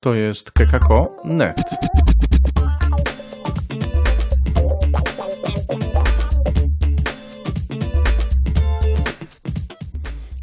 [0.00, 1.56] To jest kekako.net.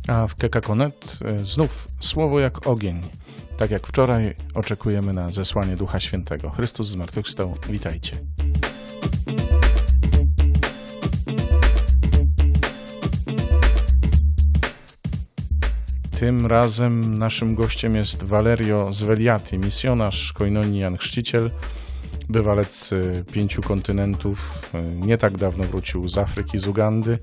[0.08, 3.02] A w kekako.net e, znów słowo jak ogień.
[3.58, 6.50] Tak jak wczoraj oczekujemy na zesłanie Ducha Świętego.
[6.50, 7.54] Chrystus zmartwychwstał.
[7.70, 8.35] Witajcie.
[16.26, 21.52] Tym razem naszym gościem jest Valerio Zveliati, misjonarz Koinonii Jan Chrzciciel,
[22.30, 24.70] bywalec y, pięciu kontynentów.
[24.76, 27.18] Y, Nie tak dawno wrócił z Afryki, z Ugandy.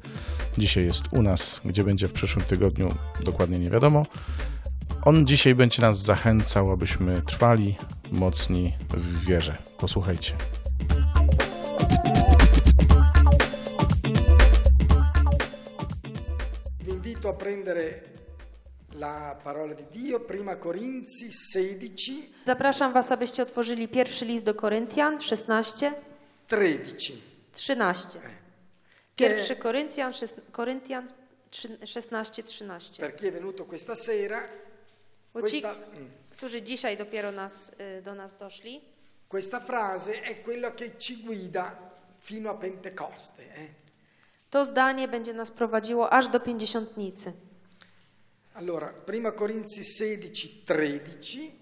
[0.59, 2.95] Dzisiaj jest u nas, gdzie będzie w przyszłym tygodniu,
[3.25, 4.07] dokładnie nie wiadomo.
[5.05, 7.77] On dzisiaj będzie nas zachęcał, abyśmy trwali
[8.13, 9.57] mocni w wierze.
[9.79, 10.35] Posłuchajcie.
[19.03, 22.13] La parola di Dio, prima Corinzi 16,
[22.47, 25.93] Zapraszam Was, abyście otworzyli pierwszy list do Koryntian 16,
[26.47, 27.13] 13.
[27.53, 28.19] 13.
[29.17, 30.13] Pierwszy Koryntian,
[30.53, 31.09] Koryntian
[31.51, 33.01] trzy- 16, 13.
[33.01, 34.41] Per chi è venuto questa sera,
[35.35, 38.81] Bo ci, questa, mm, którzy dzisiaj dopiero nas, y, do nas doszli,
[39.29, 41.77] questa frase è quello che ci guida
[42.19, 43.43] fino a Pentecoste.
[43.55, 43.69] eh.
[44.51, 47.33] to zdanie będzie nas prowadziło aż do Pięćdziesiątnicy.
[48.55, 51.53] Allora, prima Corinzi 16, 13,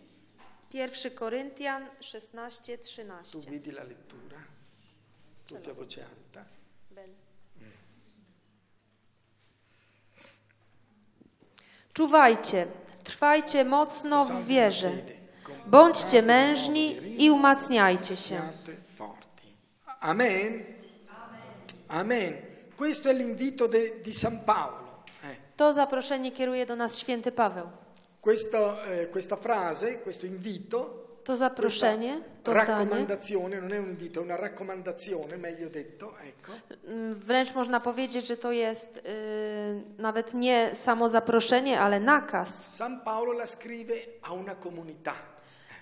[0.70, 3.50] Pierwszy Koryntian 16, tu 13.
[3.50, 4.36] vedi la lettura,
[5.44, 6.44] tutti a voce alta.
[6.88, 7.14] Ben.
[11.92, 12.66] Czuwajcie,
[13.04, 14.92] trwajcie mocno w wierze.
[15.66, 18.41] Bądźcie mężni i umacniajcie się.
[20.00, 20.64] Amen.
[21.88, 22.36] Amen.
[22.77, 23.69] Questo è l'invito
[24.02, 24.79] di San Paolo.
[25.61, 27.66] To zaproszenie kieruje do nas święty Paweł.
[28.20, 34.20] Questo, eh, questa frase, questo invito, To zaproszenie, to zdanie, raccomandazione, non è un invito,
[34.20, 36.53] è una raccomandazione, meglio detto, ecco,
[36.88, 39.03] mm, wręcz można powiedzieć, że to jest y,
[39.99, 42.76] nawet nie samo zaproszenie, ale nakaz.
[42.76, 45.15] San Paolo la scrive a una comunità.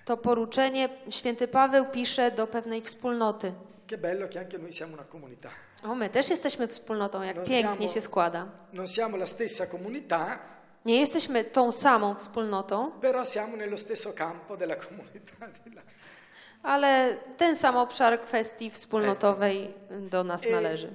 [0.04, 3.52] To poruczenie święty Paweł pisze do pewnej wspólnoty.
[3.86, 5.67] Che bello che anche noi siamo una comunità.
[5.84, 8.46] O, my też jesteśmy wspólnotą, jak No pięknie siamo- się składa.
[8.72, 10.38] Non siamo la stessa comunità,
[10.84, 15.32] Nie jesteśmy tą samą wspólnotą, però siamo nello stesso campo della comunità
[16.62, 19.74] ale ten sam obszar kwestii wspólnotowej
[20.10, 20.88] do nas E należy.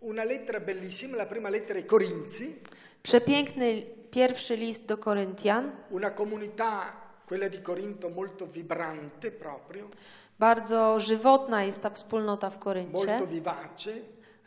[0.00, 2.54] una lettera bellissima, la prima lettera ai Corinzi,
[3.02, 6.92] Przepiękny pierwszy list do Koryntian, una comunità,
[7.28, 9.88] quella di Corinto, molto vibrante proprio,
[10.38, 13.90] bardzo żywotna jest ta wspólnota w Koryncie, molto vivace.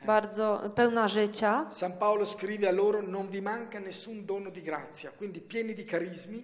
[0.05, 1.65] Bardzo pełna życia.
[1.69, 5.85] San Paolo scrive a loro non vi manca nessun dono di grazia, quindi pieni di
[5.85, 6.43] carismi,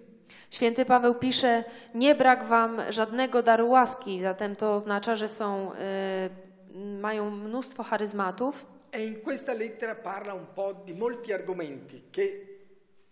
[0.50, 7.00] Święty Paweł pisze, nie brak wam żadnego daru łaski, zatem to oznacza, że są, y,
[7.00, 8.66] mają mnóstwo charyzmatów.
[8.92, 12.46] e in questa lettera parla un po' di molti argomenti che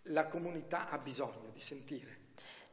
[0.04, 2.16] la comunità ha bisogno di sentire.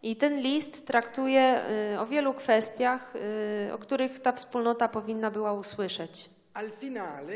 [0.02, 1.64] I ten list traktuje
[1.94, 6.30] y, o wielu kwestiach, y, o których ta wspólnota powinna była usłyszeć.
[6.54, 7.34] Al finale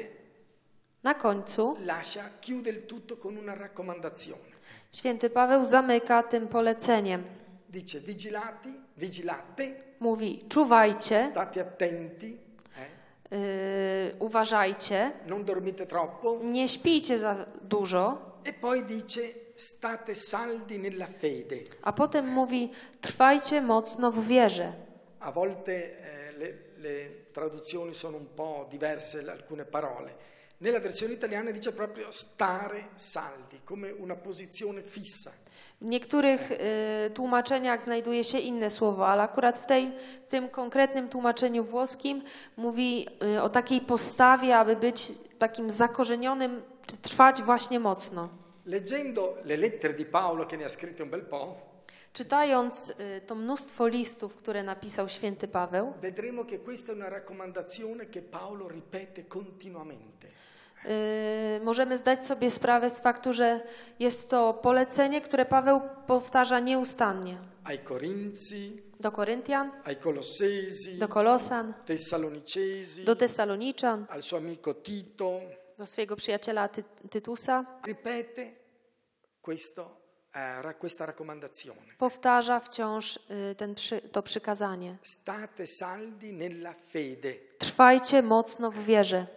[1.03, 4.49] Na końcu lascia, chiude il tutto con una raccomandazione.
[4.91, 7.23] święty Paweł zamyka tym poleceniem.
[7.69, 12.37] Dice vigilati, vigilate, Mówi, czuwajcie, state attenti,
[13.31, 16.39] eh, y, uważajcie, non dormite troppo.
[16.43, 19.21] nie śpijcie za dużo, E poi dice
[19.55, 21.55] state saldi nella fede.
[21.81, 22.71] a potem mówi,
[23.01, 24.73] trwajcie mocno w wierze.
[25.19, 30.09] A volte eh, le, le traduzioni sono un po' diverse, alcune parole.
[30.61, 35.31] Nella versione italiana dice proprio stare saldi, come una posizione fissa.
[35.81, 39.91] W niektórych y, tłumaczeniach znajduje się inne słowo, ale akurat w, tej,
[40.27, 42.23] w tym konkretnym tłumaczeniu włoskim
[42.57, 48.29] mówi y, o takiej postawie, aby być takim zakorzenionym, czy trwać właśnie mocno.
[48.65, 51.69] Leggendo le lettere di Paolo, che ne ha scritte un bel po',
[52.13, 58.09] Czytając y, to mnóstwo listów, które napisał święty Paweł, vedremo che questa è una raccomandazione
[58.09, 60.27] che Paolo ripete continuamente.
[60.85, 63.61] Y, możemy zdać sobie sprawę z faktu, że
[63.99, 67.37] jest to polecenie, które Paweł powtarza nieustannie.
[67.63, 75.39] Ai Corinzi, Do Koryntian, ai Colossesi, do Kolosan, Tessalonicesi, do Tesaloniczan, al suo amico Tito,
[75.77, 77.65] do swojego przyjaciela Ty Tytusa.
[77.87, 78.51] ripete
[79.41, 79.81] questo,
[80.33, 81.93] eh, ra- questa raccomandazione.
[81.97, 83.15] powtarza wciąż
[83.51, 83.75] y, ten
[84.11, 84.97] to przykazanie.
[85.01, 87.33] State saldi nella fede.
[87.57, 89.27] Trwajcie mocno w wierze.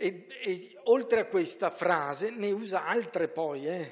[0.00, 0.06] E,
[0.46, 3.90] e oltre a questa frase ne usa altre poi, eh.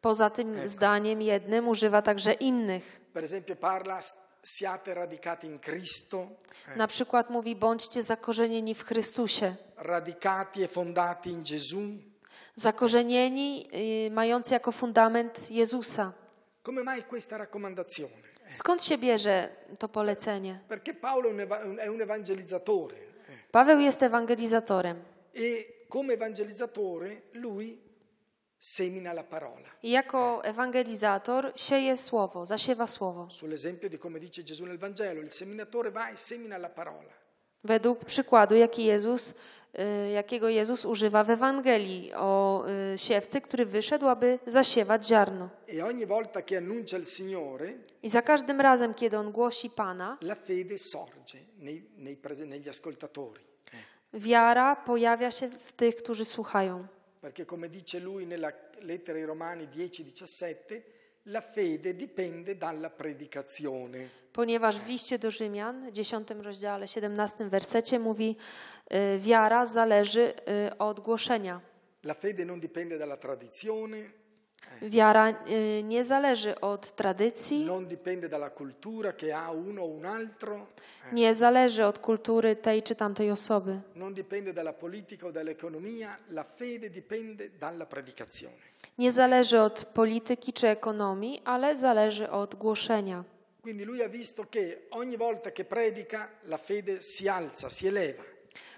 [0.00, 3.00] Poza tym zdaniem jednym używa także innych.
[3.12, 4.14] per esempio parla "S-
[4.44, 6.26] siate radicati in Cristo,
[6.76, 9.54] Na przykład mówi, bądźcie zakorzenieni w Chrystusie.
[9.76, 11.82] radicati e fondati in Gesù.
[12.56, 13.68] Zakorzenieni,
[14.06, 16.12] y, mający jako fundament Jezusa.
[16.62, 18.12] Come mai questa raccomandazione?
[18.50, 19.48] Eh, Skąd się bierze
[19.78, 20.60] to polecenie?
[20.68, 24.96] Perché Paolo è un eva- è un evangelizzatore eh, Paweł jest ewangelizatorem.
[25.38, 27.78] E come evangelizzatore lui
[28.58, 29.68] semina la parola.
[29.82, 33.26] I jako ewangelizator sieje słowo, zasiewa słowo.
[33.30, 37.12] Sull'esempio di come dice Gesù nel Vangelo, il seminatore va e semina la parola.
[37.64, 39.34] Według przykładu, jaki Jezus,
[39.78, 42.64] y, jakiego Jezus używa w Ewangelii o
[42.94, 45.50] y, siewcy, który wyszedł, aby zasiewać ziarno.
[45.68, 50.18] E ogni volta che annuncia il Signore, I za każdym razem, kiedy on głosi Pana,
[50.22, 53.40] la fede sorge nei- nei negli ascoltatori.
[54.14, 56.86] Wiara pojawia się w tych, którzy słuchają.
[57.20, 60.80] Perché come dice lui nella lettera ai Romani 10-17,
[61.24, 63.98] la fede dipende dalla predicazione.
[64.32, 68.36] Ponieważ w liście do Rzymian, 10 rozdziale, 17 wersecie mówi,
[68.92, 70.34] y, wiara zależy
[70.70, 71.60] y, od głoszenia.
[72.04, 73.96] La fede non dipende dalla tradizione,
[74.82, 77.68] Wiara y, nie zależy od tradycji,
[80.04, 80.66] altro,
[81.12, 83.80] nie zależy od kultury tej czy tamtej osoby.
[88.98, 93.24] Nie zależy od polityki czy ekonomii, ale zależy od głoszenia.
[93.62, 98.22] Quindi lui ha visto che ogni volta che predica la fede si alza, si eleva.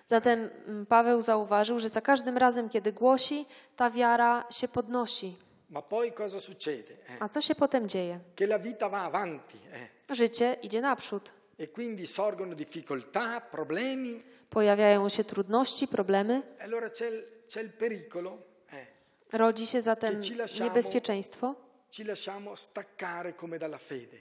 [0.07, 5.37] Zatem mm, Paweł zauważył, że za każdym razem, kiedy głosi, ta wiara się podnosi.
[5.71, 6.97] Ma poi cosa succede?
[7.07, 8.21] Eh, A co się potem dzieje?
[8.35, 11.33] Che la vita va avanti eh, Życie idzie naprzód.
[11.59, 16.43] e quindi sorgono difficoltà, problemi, Pojawiają się trudności, problemy.
[16.59, 18.39] e allora c'è il, c'è il pericolo,
[18.73, 18.87] eh,
[19.33, 20.21] Rodzi się zatem
[20.61, 21.55] niebezpieczeństwo,
[21.91, 24.19] ci lasciamo staccare come dalla fede.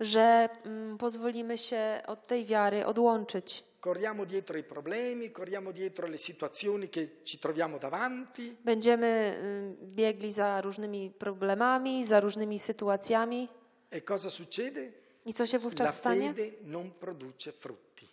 [0.00, 3.64] Że mm, pozwolimy się od tej wiary odłączyć.
[3.84, 10.30] Corriamo dietro ai problemi, corriamo dietro alle situazioni che ci troviamo davanti Będziemy mm, biegli
[10.32, 13.48] za różnymi problemami, za różnymi sytuacjami.
[13.90, 14.92] e cosa succede?
[15.26, 16.34] I co się La wówczas stanie?
[16.34, 18.08] fede non produce frutti.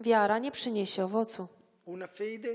[0.00, 1.48] Wiara nie przyniesie owocu.
[1.86, 2.48] Una fede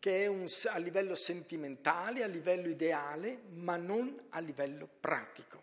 [0.00, 5.58] che è un a livello sentimentale, a livello ideale, ma non a livello pratico.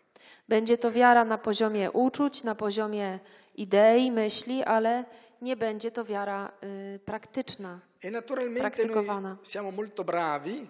[0.48, 3.20] Będzie to wiara na poziomie uczuć, na poziomie
[3.54, 5.04] idei, myśli, ale
[5.40, 7.80] nie będzie to wiara y, praktyczna.
[8.02, 10.68] E naturalmente noi siamo molto bravi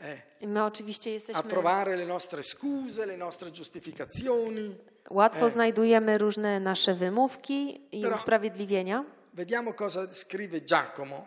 [0.00, 1.50] eh, my oczywiście a jesteśmy.
[1.50, 4.78] trovare le nostre scuse, le nostre giustificazioni.
[5.10, 9.04] Łatwo znajdujemy różne nasze wymówki i Però- usprawiedliwienia.
[9.34, 11.26] Vediamo cosa scrive Giacomo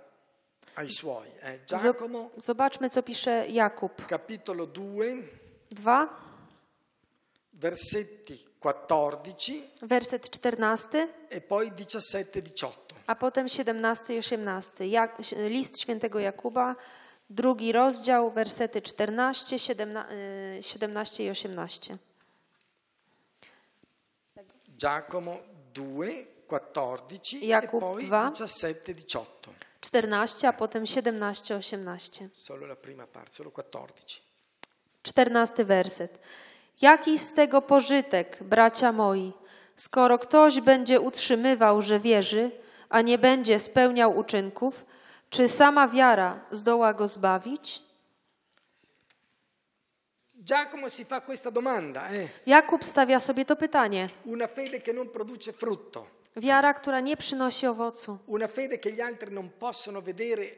[0.76, 1.28] ai suoi.
[1.42, 4.06] Eh, Giacomo, Zobaczmy, co pisze Jakub.
[4.06, 5.06] capitolo 2,
[5.72, 6.08] 2,
[7.54, 12.96] versetti 14 werset 14, e poi 17-18.
[13.08, 14.88] a potem 17 i 18.
[14.88, 15.18] Jak,
[15.48, 16.76] list świętego Jakuba,
[17.30, 20.14] drugi rozdział, wersety 14, 17,
[20.60, 21.98] y, 17 i 18.
[24.78, 25.38] Giacomo
[25.74, 26.06] 2,
[26.48, 28.30] 14 e Jakub poi 2.
[28.30, 29.24] 17-18.
[29.84, 32.30] 14, a potem 17, 18.
[32.34, 34.22] Solo la prima parte, solo 14.
[35.04, 36.20] Czternasty werset.
[36.82, 39.34] Jaki z tego pożytek, bracia moi,
[39.76, 42.52] skoro ktoś będzie utrzymywał, że wierzy,
[42.90, 44.86] a nie będzie spełniał uczynków,
[45.30, 47.82] czy sama wiara zdoła go zbawić?
[50.44, 52.30] Giacomo si fa questa domanda, eh?
[52.46, 54.10] Jakub stawia sobie to pytanie.
[54.26, 58.18] una fede che non produce frutto, Wiara, która nie przynosi owocu.
[58.28, 60.58] una fede che gli altri non possono vedere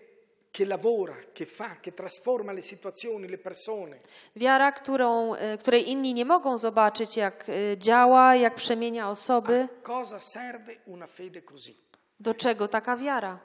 [0.51, 3.97] che lavora, che fa, che trasforma le situazioni, le persone.
[4.35, 9.67] Wiara, którą, e, której inni nie mogą zobaczyć, jak e, działa, jak przemienia osoby.
[9.83, 11.75] Cosa serve una fede così?
[12.19, 13.39] Do czego taka wiara?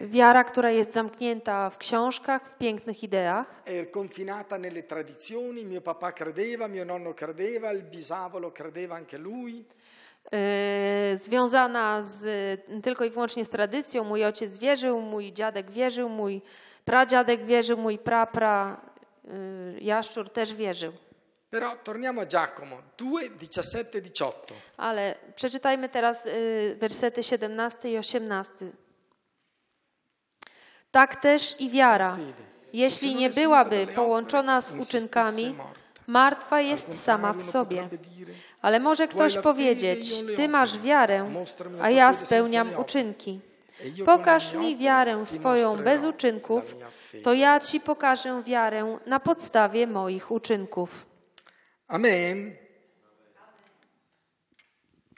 [0.00, 3.62] Wiara, która jest zamknięta w książkach, w pięknych ideach.
[3.92, 5.64] confinata nelle tradizioni.
[5.64, 9.64] Mio papà credeva, mio nonno credeva, il bisavolo credeva anche lui.
[10.32, 12.26] Yy, związana z,
[12.82, 14.04] tylko i wyłącznie z tradycją.
[14.04, 16.42] Mój ojciec wierzył, mój dziadek wierzył, mój
[16.84, 18.80] pradziadek wierzył, mój prapra
[19.24, 20.92] yy, jaszczur też wierzył.
[21.56, 24.54] Però torniamo a Giacomo 2, 17 18.
[24.76, 28.66] Ale przeczytajmy teraz yy, wersety 17 i 18.
[30.90, 32.18] Tak też i wiara,
[32.72, 35.56] jeśli nie byłaby połączona z uczynkami,
[36.06, 37.88] martwa jest sama w sobie.
[38.62, 41.44] Ale może ktoś powiedzieć, ty masz wiarę,
[41.80, 43.40] a ja spełniam uczynki.
[44.00, 46.76] E Pokaż mi wiarę swoją bez uczynków,
[47.22, 51.15] to ja ci pokażę wiarę na podstawie moich uczynków.
[51.88, 52.56] Amen.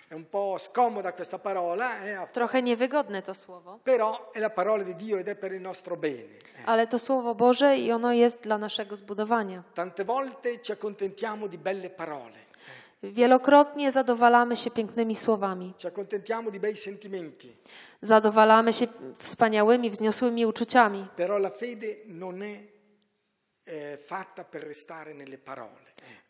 [0.08, 4.82] È un po' scomoda questa parola, eh, Trochę niewygodne to słowo, però è la parola
[4.82, 6.36] di Dio ed è per il nostro bene.
[6.56, 6.64] eh.
[6.64, 9.62] ale to słowo Boże i ono jest dla naszego zbudowania.
[9.74, 12.46] Tante volte ci accontentiamo di belle parole,
[13.02, 17.54] Wielokrotnie zadowalamy się pięknymi słowami, ci accontentiamo di bei sentimenti,
[18.02, 18.86] zadowalamy się
[19.18, 22.58] wspaniałymi, wzniosłymi uczuciami, però la fede non è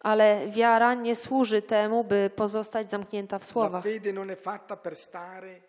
[0.01, 3.83] ale wiara nie służy temu, by pozostać zamknięta w La słowach.
[3.83, 5.61] fede non è fatta per stare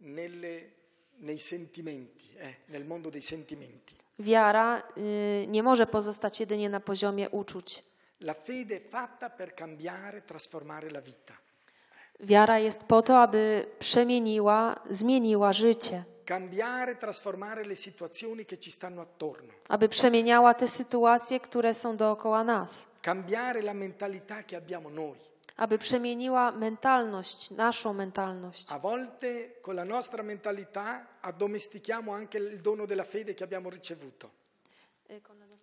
[0.00, 0.62] nelle-
[1.18, 3.94] nei sentimenti, eh, nel mondo dei sentimenti.
[4.18, 7.82] Wiara y, nie może pozostać jedynie na poziomie uczuć.
[8.20, 11.34] La fede è fatta per cambiare, trasformare la vita.
[12.20, 19.00] Wiara jest po to, aby przemieniła, zmieniła życie, Cambiare, trasformare le situazioni che ci stanno
[19.02, 19.52] attorno.
[19.68, 25.18] aby przemieniała te sytuacje, które są dookoła nas, Cambiare la mentalità che abbiamo noi.
[25.56, 28.66] aby przemieniła mentalność, naszą mentalność.
[28.70, 34.30] A volte con la nostra mentalità addomestichiamo anche il dono della fede che abbiamo ricevuto.
[35.08, 35.59] Mentalità.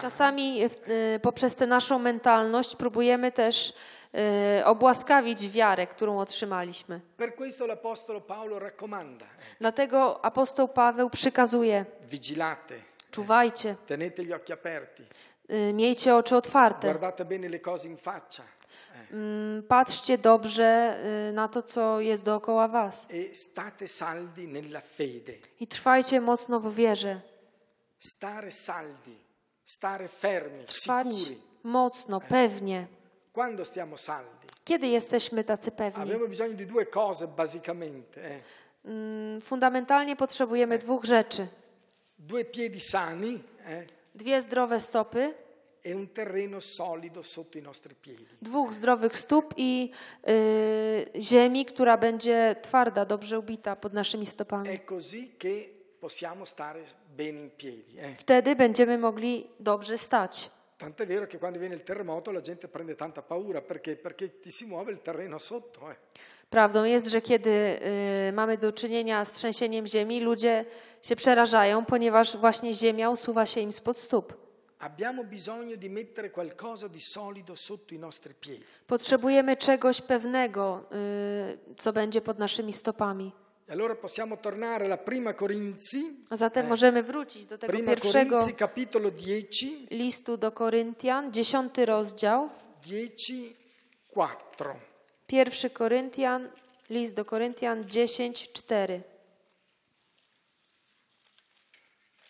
[0.00, 3.74] Czasami y, poprzez tę naszą mentalność próbujemy też
[4.58, 7.00] y, obłaskawić wiarę, którą otrzymaliśmy.
[8.58, 9.26] Raccomanda,
[9.60, 12.74] Dlatego apostoł Paweł przykazuje: vigilate,
[13.10, 15.02] czuwajcie, tenete gli occhi aperti,
[15.72, 18.42] miejcie oczy otwarte, guardate bene le cose in faccia
[19.12, 20.98] mm, patrzcie dobrze
[21.32, 23.08] na to, co jest dookoła was.
[23.10, 23.34] E
[25.60, 27.31] i trwajcie mocno w wierze.
[28.06, 29.16] Stare saldi,
[29.64, 31.38] stare fermi, Trwać sicuri.
[31.62, 32.86] mocno, pewnie.
[33.32, 34.46] Quando stiamo saldi?
[34.64, 36.02] Kiedy jesteśmy tacy pewni?
[36.02, 38.40] Abbiamo bisogno di due cose basicamente, eh.
[38.84, 41.46] Mm, Fundamentalnie potrzebujemy dwóch rzeczy:
[42.18, 45.34] due piedi sani eh, dwie zdrowe stopy,
[45.84, 48.26] e un terreno solido sotto i nostri piedi.
[48.42, 49.90] dwóch zdrowych stóp i
[50.28, 54.68] y, ziemi, która będzie twarda, dobrze ubita pod naszymi stopami.
[54.68, 56.82] È così che possiamo stare
[57.14, 57.96] bene in piedi.
[57.98, 58.14] eh.
[58.18, 60.50] Wtedy będziemy mogli dobrze stać.
[60.78, 64.50] Tant'è vero che quando viene il terremoto la gente prende tanta paura perché, perché ti
[64.50, 65.90] si muove il terreno sotto.
[65.90, 65.96] eh.
[66.50, 67.50] Prawdą jest, że kiedy
[68.28, 70.64] y, mamy do czynienia z trzęsieniem ziemi, ludzie
[71.02, 74.34] się przerażają, ponieważ właśnie ziemia usuwa się im spod stóp.
[74.78, 78.64] Abbiamo bisogno di mettere qualcosa di solido sotto i nostri piedi.
[78.86, 83.32] Potrzebujemy czegoś pewnego, y, co będzie pod naszymi stopami.
[83.72, 88.36] E allora possiamo tornare alla prima Corinzi, A zatem możemy wrócić do tego prima pierwszego
[88.36, 92.50] Corinzi capitolo 10, listu do Koryntian, dziesiąty rozdział,
[92.82, 93.56] 10,
[94.56, 94.74] 4.
[95.26, 96.50] pierwszy Koryntian,
[96.90, 99.02] list do Koryntian 10, 4.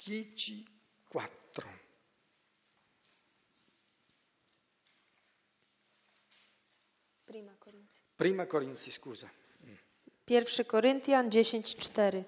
[0.01, 0.65] 10,
[1.53, 1.69] 4.
[8.17, 9.42] Prima Corinzi, scusa.
[10.27, 12.25] Pierwszy Koryntian 10, 4.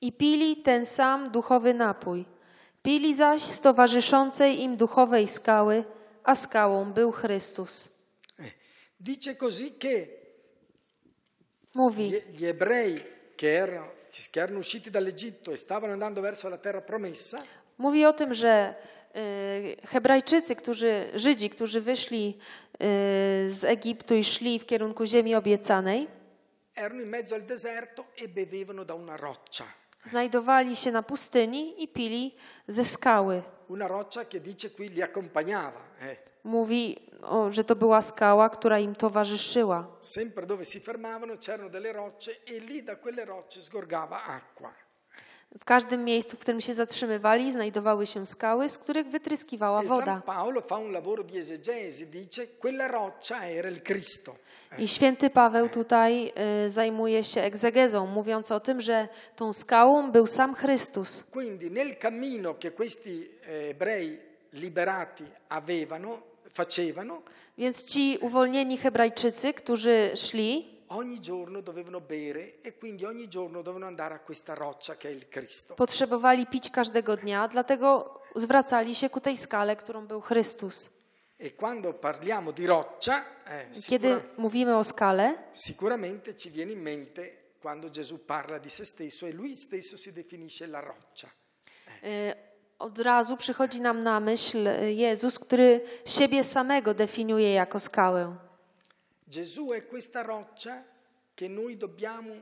[0.00, 2.24] I pili ten sam duchowy napój.
[2.82, 5.84] Pili zaś z towarzyszącej im duchowej skały,
[6.24, 7.88] a skałą był Chrystus.
[8.38, 8.54] Eh,
[9.00, 10.06] Dice così che
[11.74, 13.00] Mówi, gli, ebrei
[13.36, 13.92] che erano,
[14.30, 17.42] che erano usciti dall'Egitto e stavano andando verso la terra promessa,
[17.78, 18.74] mówi o tym, że
[19.86, 22.38] Hebrajczycy, którzy, Żydzi, którzy wyszli
[22.74, 22.76] y,
[23.50, 26.08] z Egiptu i szli w kierunku ziemi obiecanej,
[26.76, 26.90] e
[30.04, 32.34] znajdowali się na pustyni i pili
[32.68, 33.42] ze skały.
[36.00, 36.18] Eh.
[36.44, 39.86] Mówi, o, że to była skała, która im towarzyszyła.
[40.00, 44.72] Sempre dove si fermavano c'erano delle rocce e lì da quelle rocce sgorgava acqua.
[45.58, 50.22] W każdym miejscu, w którym się zatrzymywali, znajdowały się skały, z których wytryskiwała E woda.
[54.78, 56.32] I święty Paweł tutaj
[56.66, 61.24] y, zajmuje się egzegezą, mówiąc o tym, że tą skałą był sam Chrystus.
[61.32, 64.18] Quindi nel cammino che questi eh, ebrei
[64.52, 66.18] liberati avevano,
[66.52, 67.22] facevano,
[67.58, 73.86] Więc ci uwolnieni Hebrajczycy, którzy szli, ogni giorno dovevano bere e quindi ogni giorno dovevano
[73.86, 75.74] andare a questa roccia che è il Cristo.
[75.74, 80.90] potrzebowali pić każdego dnia, dlatego zwracali się ku tej skale, którą był Chrystus.
[81.38, 87.54] E quando parliamo di roccia, eh, Kiedy mówimy o skale, sicuramente ci viene in mente
[87.62, 91.30] quando Gesù parla di se stesso e lui stesso si definisce la roccia.
[92.02, 92.34] y,
[92.78, 98.36] od razu przychodzi nam na myśl Jezus, który siebie samego definiuje jako skałę.
[99.30, 100.84] Gesù è questa roccia
[101.34, 102.34] che noi dobbiamo,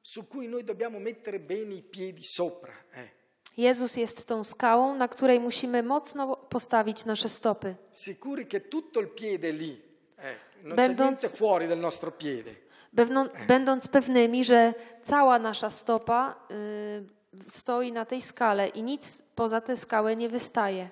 [0.00, 2.72] su cui noi dobbiamo mettere bene i piedi sopra.
[2.94, 3.10] eh.
[3.56, 7.76] Jezus jest tą skałą, na której musimy mocno postawić nasze stopy.
[7.92, 9.82] Sicuri che tutto il piede è lì,
[10.16, 12.54] eh, non Ben c'è fuori del nostro piede.
[12.92, 19.60] Będą, będąc pewnymi, że cała nasza stopa y, stoi na tej skale i nic poza
[19.60, 20.90] tę skałę nie wystaje.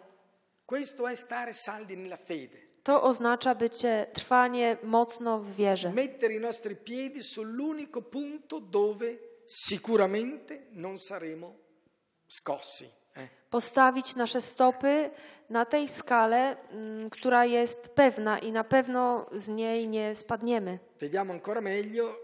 [0.66, 5.92] Questo è stare saldi nella fede, To oznacza bycie, trwanie mocno w wierze.
[5.92, 11.54] mettere i nostri piedi sull'unico punto dove sicuramente non saremo
[12.28, 12.84] scossi.
[13.16, 13.28] eh.
[13.50, 15.10] Postawić nasze stopy
[15.50, 20.78] na tej skale, mm, która jest pewna i na pewno z niej nie spadniemy.
[21.00, 22.16] Vediamo ancora meglio,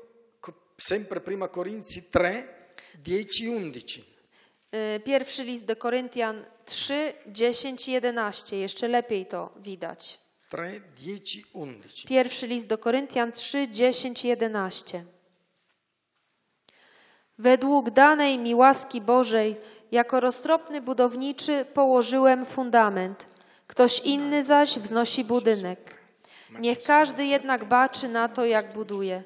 [0.78, 2.45] sempre prima Corinzi 3,
[3.02, 4.02] 10, 11.
[4.75, 8.57] Y, Pierwszy list do Koryntian 3, 10, 11.
[8.57, 10.22] Jeszcze lepiej to widać.
[10.53, 12.09] 3, 10, 11.
[12.09, 15.05] Pierwszy list do Koryntian 3, 10, 11.
[17.39, 19.57] Według danej mi łaski Bożej,
[19.93, 23.27] jako roztropny budowniczy położyłem fundament.
[23.67, 26.03] Ktoś inny zaś wznosi budynek.
[26.59, 29.23] Niech każdy jednak baczy na to, jak buduje.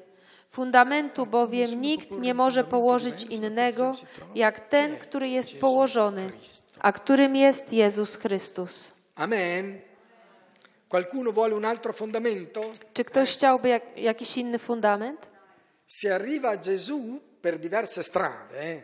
[0.49, 3.91] Fundamentu bowiem nikt nie może położyć innego,
[4.35, 6.31] jak ten, który jest położony,
[6.79, 8.93] a którym jest Jezus Chrystus.
[9.15, 9.86] Amen.
[10.87, 12.61] Qualcuno vuole un altro fondamento?
[12.93, 15.27] Czy ktoś chciałby jak, jakiś inny fundament?
[15.87, 18.55] Si arriva a Gesù per diverse strade.
[18.59, 18.83] eh.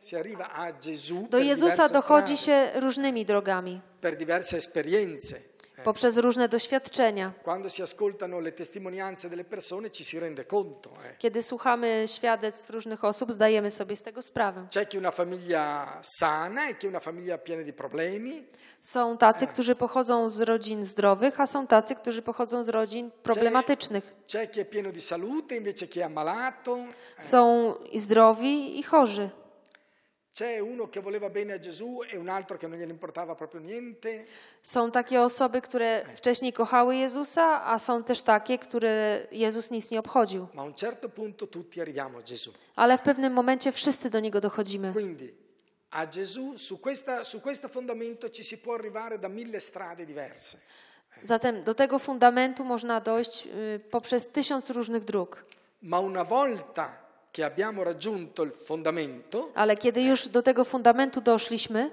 [0.00, 5.36] Si arriva a Gesù Do Jezusa dochodzi strade, się różnymi drogami, per diverse esperienze.
[5.84, 7.32] poprzez różne doświadczenia.
[7.44, 10.90] Quando si ascoltano le testimonianze delle persone ci si rende conto.
[10.90, 11.18] eh.
[11.18, 14.66] Kiedy słuchamy świadectw różnych osób, zdajemy sobie z tego sprawę.
[14.70, 18.44] C'è chi una famiglia sana e chi una famiglia piena di problemi.
[18.82, 24.14] Są tacy, którzy pochodzą z rodzin zdrowych, a są tacy, którzy pochodzą z rodzin problematycznych.
[26.04, 26.78] Ammalato.
[27.20, 29.30] Są i zdrowi, i chorzy.
[34.04, 34.24] E.
[34.62, 39.98] Są takie osoby, które wcześniej kochały Jezusa, a są też takie, które Jezus nic nie
[39.98, 40.46] obchodził.
[42.76, 44.92] Ale w pewnym momencie wszyscy do Niego dochodzimy.
[44.92, 45.41] Quindi
[45.94, 50.58] a Gesù, su, questa- su questo fondamento ci si può arrivare da mille strade diverse.
[51.24, 55.44] Zatem do tego fundamentu można dojść y, poprzez tysiąc różnych dróg.
[55.82, 56.96] Ma una volta
[57.32, 61.90] che abbiamo raggiunto il fondamento, Ale kiedy już do tego fundamentu doszliśmy,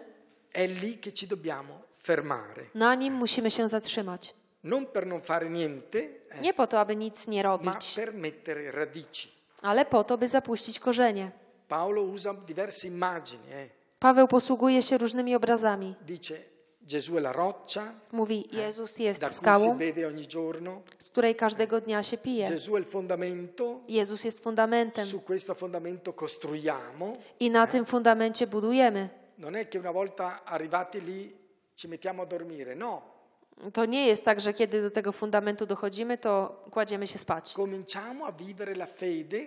[0.53, 2.65] è lì che ci dobbiamo fermare.
[2.75, 4.33] na nim musimy się zatrzymać.
[4.63, 5.97] Non per non fare niente,
[6.29, 9.29] eh, Nie po to, aby nic nie ma robić, per mettere radici.
[9.62, 11.31] ale po to, by zapuścić korzenie.
[11.67, 13.43] Paolo usa diverse immagini.
[13.53, 13.69] eh.
[13.99, 15.95] Paweł posługuje się różnymi obrazami.
[16.07, 16.33] Dice
[16.81, 20.81] Gesù è la roccia Mówi, Jezus jest da cui si skałą, beve ogni giorno.
[20.99, 22.45] z której każdego dnia się pije.
[22.45, 23.79] Gesù è il fondamento.
[23.88, 27.13] Jezus jest fundamentem Su questo fondamento costruiamo.
[27.39, 29.09] i na tym fundamencie budujemy.
[29.38, 31.35] Non è che una volta arrivati lì
[31.75, 33.01] ci mettiamo a dormire, no.
[33.73, 37.53] To nie jest tak, że kiedy do tego fundamentu dochodzimy, to kładziemy się spać.
[37.53, 39.45] Cominciamo a vivere la fede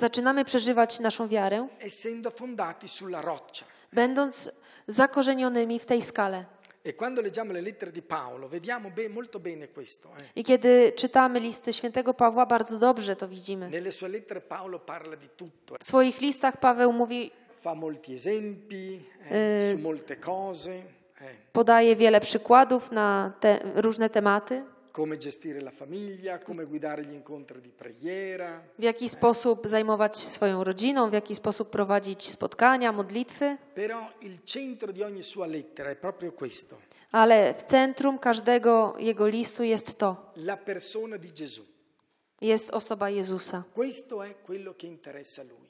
[0.00, 3.64] Zaczynamy przeżywać naszą wiarę, essendo fondati sulla roccia.
[3.92, 4.50] będąc
[4.88, 6.44] zakorzenionymi w tej skale.
[6.84, 10.08] E quando leggiamo le lettere di Paolo vediamo be- molto bene questo.
[10.18, 10.24] eh.
[10.36, 13.70] I kiedy czytamy listy świętego Pawła, bardzo dobrze to widzimy.
[13.70, 15.80] Nelle sue lettere Paolo parla di tutto, eh.
[15.80, 20.82] W swoich listach Paweł mówi, fa molti esempi eh, su molte cose, eh.
[21.52, 24.64] podaje wiele przykładów na te różne tematy,
[24.96, 28.62] come gestire la famiglia, come guidare gli incontri di preghiera.
[28.78, 34.42] w jaki sposób zajmować się swoją rodziną, w jaki sposób prowadzić spotkania, modlitwy, Però il
[34.44, 36.78] centro di ogni sua lettera è proprio questo,
[37.12, 41.62] ale w centrum każdego jego listu jest to, la persona di Gesù.
[42.40, 43.64] jest osoba Jezusa.
[43.74, 45.68] Questo è quello che interessa a lui.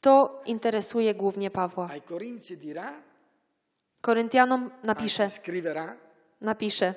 [0.00, 1.88] To interesuje głównie Pawła.
[1.90, 3.02] Ai Corinzi dirà,
[4.00, 5.96] Koryntianom napisze, anzi scriverà,
[6.40, 6.94] napisze,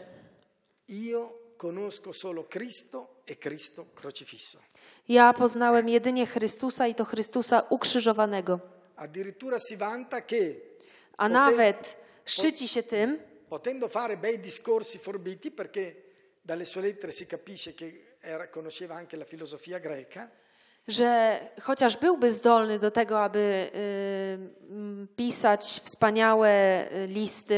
[0.88, 4.60] io conosco solo Cristo e Cristo crocifisso.
[5.08, 8.60] ja poznałem jedynie Chrystusa i to Chrystusa ukrzyżowanego.
[8.96, 10.56] Addirittura si vanta che,
[11.18, 15.96] A nawet szczyci się tym, potendo fare bei discorsi forbiti, perché
[16.46, 20.30] dalle sue lettere si capisce che era- conosceva anche la filosofia greca,
[20.88, 26.50] że chociaż byłby zdolny do tego, aby y, pisać wspaniałe
[26.92, 27.56] y, listy,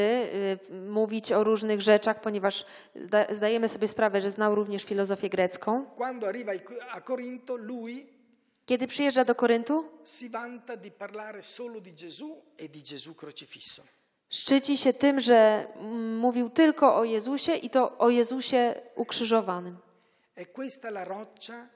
[0.70, 5.86] y, mówić o różnych rzeczach, ponieważ zda, zdajemy sobie sprawę, że znał również filozofię grecką.
[8.66, 9.84] Kiedy przyjeżdża do Koryntu,
[12.58, 12.68] e
[14.30, 19.76] szczyci się tym, że mm, mówił tylko o Jezusie i to o Jezusie ukrzyżowanym.
[20.36, 21.68] È questa la roccia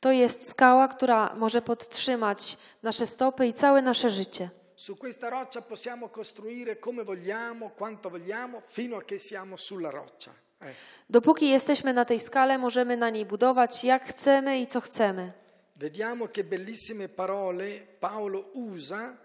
[0.00, 4.50] To jest skała, która może podtrzymać nasze stopy i całe nasze życie.
[4.76, 10.30] Su questa roccia possiamo costruire come vogliamo, quanto vogliamo, fino a che siamo sulla roccia.
[10.60, 10.74] Eh.
[11.10, 15.32] Dopóki jesteśmy na tej skale, możemy na niej budować jak chcemy i co chcemy.
[15.76, 19.16] Vediamo che bellissime parole Paolo usa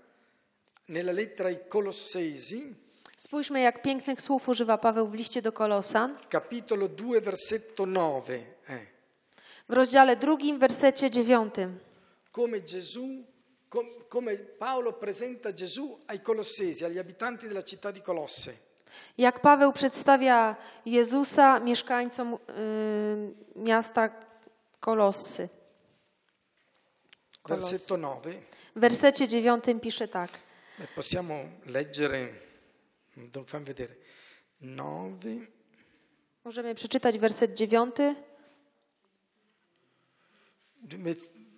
[0.90, 2.76] nella lettera ai Colossesi,
[3.24, 6.16] Spójrzmy, jak pięknych słów używa Paweł w liście do Kolosan.
[6.32, 8.26] capitolo 2, versetto 9.
[8.70, 8.82] eh.
[9.70, 11.80] W rozdziale drugim, wersecie dziewiątym.
[12.36, 13.24] Come Gesù,
[13.70, 18.54] com- come Paolo presenta Gesù ai Colossesi, agli abitanti della città di Colosse.
[19.18, 20.56] Jak Paweł przedstawia
[20.86, 22.38] Jezusa mieszkańcom y,
[23.56, 24.10] miasta
[24.80, 25.50] Kolossy.
[27.44, 27.72] Kolossy.
[27.72, 28.24] Versetto 9.
[28.76, 30.30] W wersecie dziewiątym pisze tak.
[30.80, 31.34] Eh, Possiamo
[31.66, 32.30] leggere,
[33.48, 33.96] fammi vedere,
[34.62, 35.22] 9,
[36.46, 38.16] Możemy przeczytać werset dziewiąty.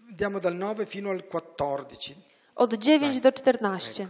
[0.10, 2.16] vediamo dal 9 fino al 14.
[2.56, 4.08] Od 9 do 14.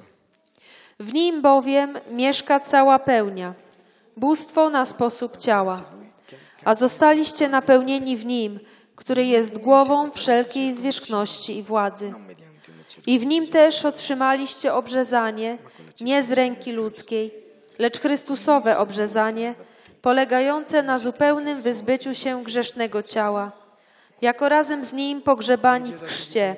[1.00, 3.54] W nim bowiem mieszka cała pełnia,
[4.18, 5.82] bóstwo na sposób ciała.
[6.66, 8.60] A zostaliście napełnieni w nim,
[8.96, 12.14] który jest głową wszelkiej zwierzchności i władzy.
[13.08, 15.58] I w nim też otrzymaliście obrzezanie,
[16.02, 17.34] nie z ręki ludzkiej,
[17.80, 19.56] lecz Chrystusowe obrzezanie,
[20.02, 23.52] polegające na zupełnym wyzbyciu się grzesznego ciała,
[24.22, 26.56] jako razem z nim pogrzebani w chrzcie,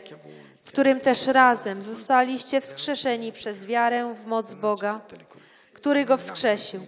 [0.66, 5.02] w którym też razem zostaliście wskrzeszeni przez wiarę w moc Boga,
[5.74, 6.82] który go wskrzesił.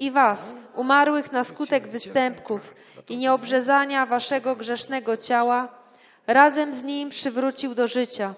[0.00, 2.74] I was, umarłych na skutek występków
[3.08, 5.68] i nieobrzezania waszego grzesznego ciała,
[6.26, 8.34] razem z nim przywrócił do życia.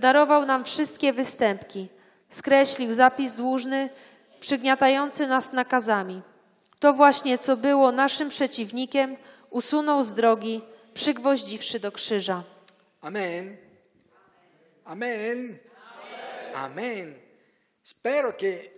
[0.00, 1.88] Darował nam wszystkie występki,
[2.28, 3.90] skreślił zapis dłużny,
[4.40, 6.22] przygniatający nas nakazami.
[6.80, 9.16] To właśnie, co było naszym przeciwnikiem,
[9.50, 10.62] usunął z drogi,
[10.94, 12.44] przygwoździwszy do krzyża.
[13.00, 13.56] Amen.
[14.84, 15.58] Amen.
[16.54, 17.14] Amen.
[17.82, 18.70] Spero che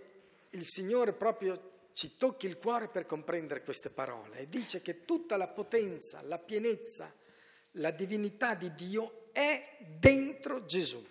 [0.51, 1.57] il Signore proprio
[1.93, 4.39] ci tocchi il cuore per comprendere queste parole.
[4.39, 7.11] E dice che tutta la potenza, la pienezza,
[7.73, 11.03] la divinità di Dio è dentro Gesù.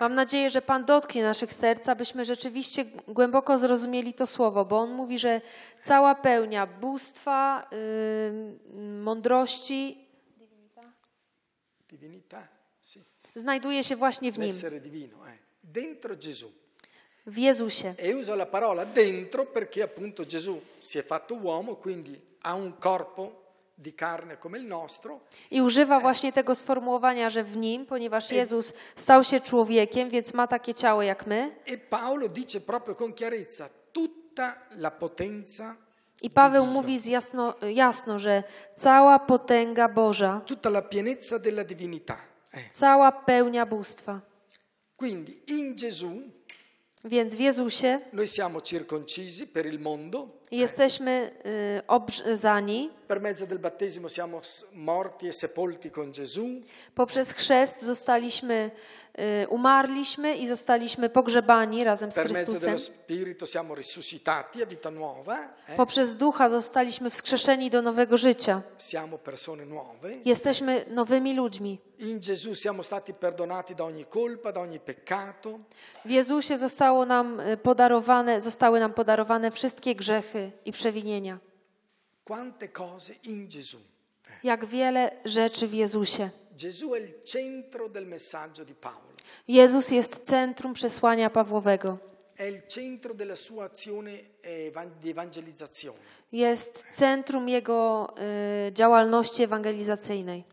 [0.00, 4.92] Mam nadzieję, że Pan dotknie naszych serc, abyśmy rzeczywiście głęboko zrozumieli to słowo, bo On
[4.92, 5.40] mówi, że
[5.82, 10.04] cała pełnia bóstwa, yy, mądrości
[13.34, 15.38] znajduje się właśnie w Nim, eh.
[15.62, 16.46] dentro Gesù.
[17.26, 17.94] w Jezusie.
[17.98, 22.78] E uso la parola dentro perché appunto Gesù si è fatto uomo, quindi ha un
[22.78, 23.43] corpo
[25.50, 30.46] I używa właśnie tego sformułowania, że w Nim, ponieważ Jezus stał się człowiekiem, więc ma
[30.46, 31.56] takie ciało jak my.
[31.66, 35.76] E Paolo dice proprio con chiarezza tutta la potenza,
[36.22, 38.42] I Paweł mówi z jasno, jasno, że
[38.74, 42.16] cała potęga Boża, tutta la pienezza della divinità.
[42.52, 42.70] Eh.
[42.72, 44.20] cała pełnia bóstwa.
[44.96, 46.30] Quindi in Gesù
[47.04, 51.30] Więc w Jezusie noi siamo circoncisi per il mondo, jesteśmy
[51.80, 56.60] y, obrzezani, per mezzo del battesimo siamo s- morti e sepolti con Gesù,
[56.94, 58.70] poprzez chrzest zostaliśmy,
[59.48, 62.70] umarliśmy i zostaliśmy pogrzebani razem z Chrystusem.
[65.68, 65.76] eh.
[65.76, 68.62] Poprzez Ducha zostaliśmy wskrzeszeni do nowego życia.
[70.24, 71.78] Jesteśmy nowymi ludźmi.
[76.04, 81.38] W Jezusie zostało nam y, podarowane, zostały nam podarowane wszystkie grzechy i przewinienia.
[82.24, 83.93] Quante cose in Gesù.
[84.44, 86.30] Jak wiele rzeczy w Jezusie.
[89.48, 91.98] Jezus jest centrum przesłania Pawłowego.
[92.38, 92.62] eh.
[96.32, 98.08] Jest centrum jego
[98.68, 100.44] y, działalności ewangelizacyjnej.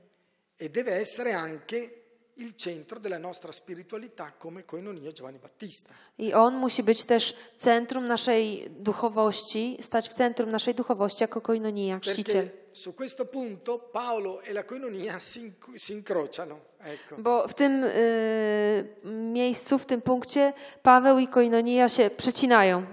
[0.60, 1.90] e deve essere anche
[2.36, 5.94] il centro della nostra spiritualità come Koinonia Giovanni Battista.
[6.18, 12.00] I on musi być też centrum naszej duchowości, stać w centrum naszej duchowości jako koinonia,
[12.00, 12.46] chrzciciel.
[12.46, 16.60] Perché su questo punto Paolo e la Koinonia si, si incrociano.
[16.84, 17.16] Ecco.
[17.18, 20.54] Bo w tym y, miejscu, w tym punkcie
[20.84, 22.86] Paweł i koinonia się przecinają.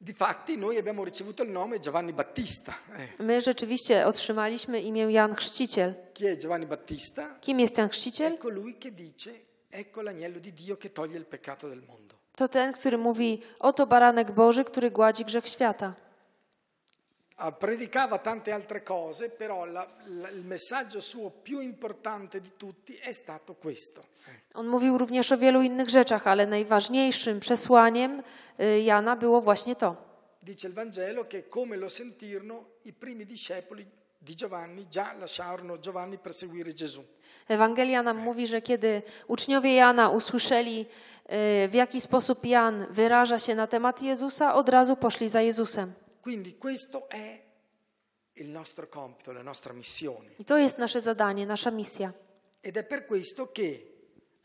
[0.00, 2.74] Difatti noi abbiamo ricevuto il nome Giovanni Battista.
[3.18, 5.94] My rzeczywiście otrzymaliśmy imię Jan Chrzciciel.
[6.14, 7.38] Chi è Giovanni Battista?
[7.40, 8.32] Kim jest Jan Chrzciciel?
[8.34, 9.30] È colui che dice
[9.70, 12.14] ecco l'agnello di Dio che toglie il peccato del mondo.
[12.36, 15.94] To ten, który mówi, oto baranek Boży, który gładzi grzech świata.
[17.42, 19.86] Ah, predicava tante altre cose, però la-
[20.20, 24.00] la- il messaggio suo più importante di tutti è stato questo.
[24.54, 28.22] On mówił również o wielu innych rzeczach, ale najważniejszym przesłaniem
[28.60, 29.96] y, Jana było właśnie to.
[30.42, 33.86] Dice il Vangelo che come lo sentirono i primi discepoli
[34.22, 37.02] di Giovanni già lasciarono Giovanni per seguire Gesù.
[37.48, 40.80] Ewangelia nam mówi, że kiedy uczniowie Jana usłyszeli,
[41.64, 45.92] y, w jaki sposób Jan wyraża się na temat Jezusa, od razu poszli za Jezusem.
[46.22, 47.42] Quindi questo è
[48.34, 50.34] il nostro compito, la nostra missione.
[50.36, 52.14] I to jest nasze zadanie, nasza misja.
[52.60, 53.88] Ed è per questo che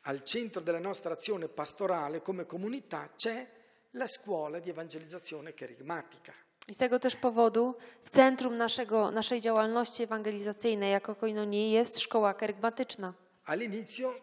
[0.01, 3.47] al centro della nostra azione pastorale come comunità c'è
[3.91, 6.33] la scuola di evangelizzazione kerygmatica.
[6.67, 12.33] I z tego też powodu w centrum naszego, naszej działalności ewangelizacyjnej jako koinonii jest szkoła
[12.33, 13.13] kerygmatyczna.
[13.45, 14.13] All'inizio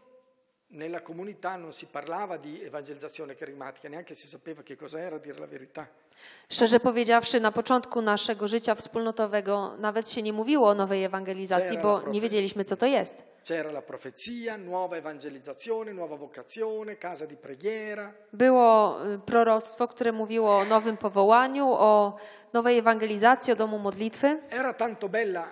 [0.70, 5.38] nella comunità non si parlava di evangelizzazione kerygmatica, neanche si sapeva che cos'era, a dire
[5.38, 5.88] la verità.
[6.48, 12.02] Szczerze powiedziawszy, na początku naszego życia wspólnotowego nawet się nie mówiło o nowej ewangelizacji, bo
[12.12, 13.22] nie wiedzieliśmy, co to jest.
[13.42, 20.58] C'era la profezia, nuova evangelizzazione, nuova vocazione, casa di preghiera, Było y, proroctwo, które mówiło
[20.58, 22.16] o nowym powołaniu, o
[22.52, 24.38] nowej ewangelizacji, o domu modlitwy.
[24.50, 25.44] Era tanto bella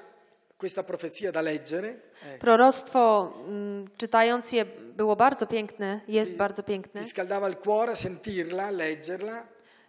[0.58, 4.64] questa profezia da leggere, eh, Proroctwo, mm, czytając je,
[4.96, 7.00] było bardzo piękne, jest bardzo piękne.
[7.00, 9.42] ti scaldava il cuore sentirla, leggerla,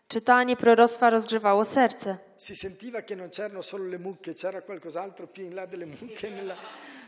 [0.08, 2.18] Czytanie proroctwa rozgrzewało serce.
[2.38, 6.30] si sentiva che non c'erano solo le mucche, c'era qualcos'altro più in là delle mucche
[6.30, 6.56] nella,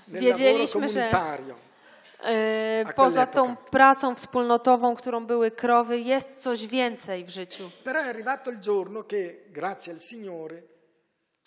[0.08, 1.10] nel lavoro Wiedzieliśmy, że-.
[2.24, 7.70] E, Poza tą pracą wspólnotową, którą były krowy, jest coś więcej w życiu.
[7.84, 10.62] Però è arrivato il giorno che, grazie al Signore,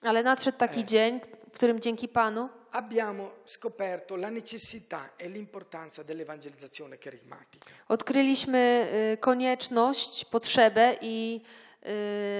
[0.02, 6.98] Ale nadszedł taki dzień, w którym dzięki Panu abbiamo scoperto la necessità e l'importanza dell'evangelizzazione
[6.98, 7.70] kerygmatica.
[7.88, 11.40] odkryliśmy konieczność, potrzebę i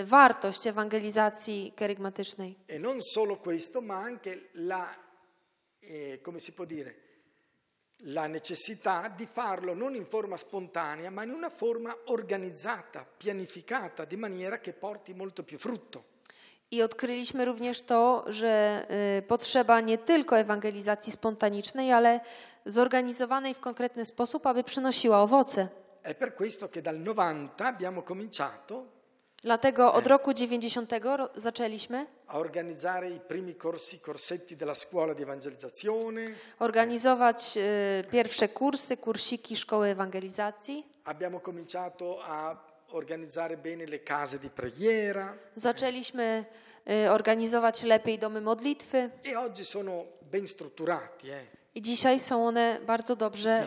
[0.05, 2.57] wartość ewangelizacji kerygmatycznej.
[2.69, 4.95] E non solo questo, ma anche la,
[5.81, 6.95] eh, come si può dire,
[8.03, 14.17] la necessità di farlo non in forma spontanea, ma in una forma organizzata, pianificata, di
[14.17, 16.05] maniera che porti molto più frutto.
[16.71, 18.87] I odkryliśmy również to, że
[19.19, 22.21] y, potrzeba nie tylko ewangelizacji spontanicznej, ale
[22.67, 25.69] zorganizowanej w konkretny sposób, aby przynosiła owoce.
[26.05, 28.85] È per questo che dal 90 abbiamo cominciato
[29.43, 35.23] Dlatego od roku 90 ro- zaczęliśmy a organizzare i primi corsi, corsetti della scuola di
[35.23, 36.23] evangelizzazione,
[36.59, 40.85] organizować y, pierwsze kursy, kursiki szkoły ewangelizacji.
[41.05, 42.57] abbiamo cominciato a
[42.91, 46.45] organizzare bene le case di preghiera Zaczęliśmy
[47.05, 51.31] y, organizować lepiej domy modlitwy e oggi sono ben strutturati.
[51.31, 51.47] eh.
[51.75, 53.67] i dzisiaj są one bardzo dobrze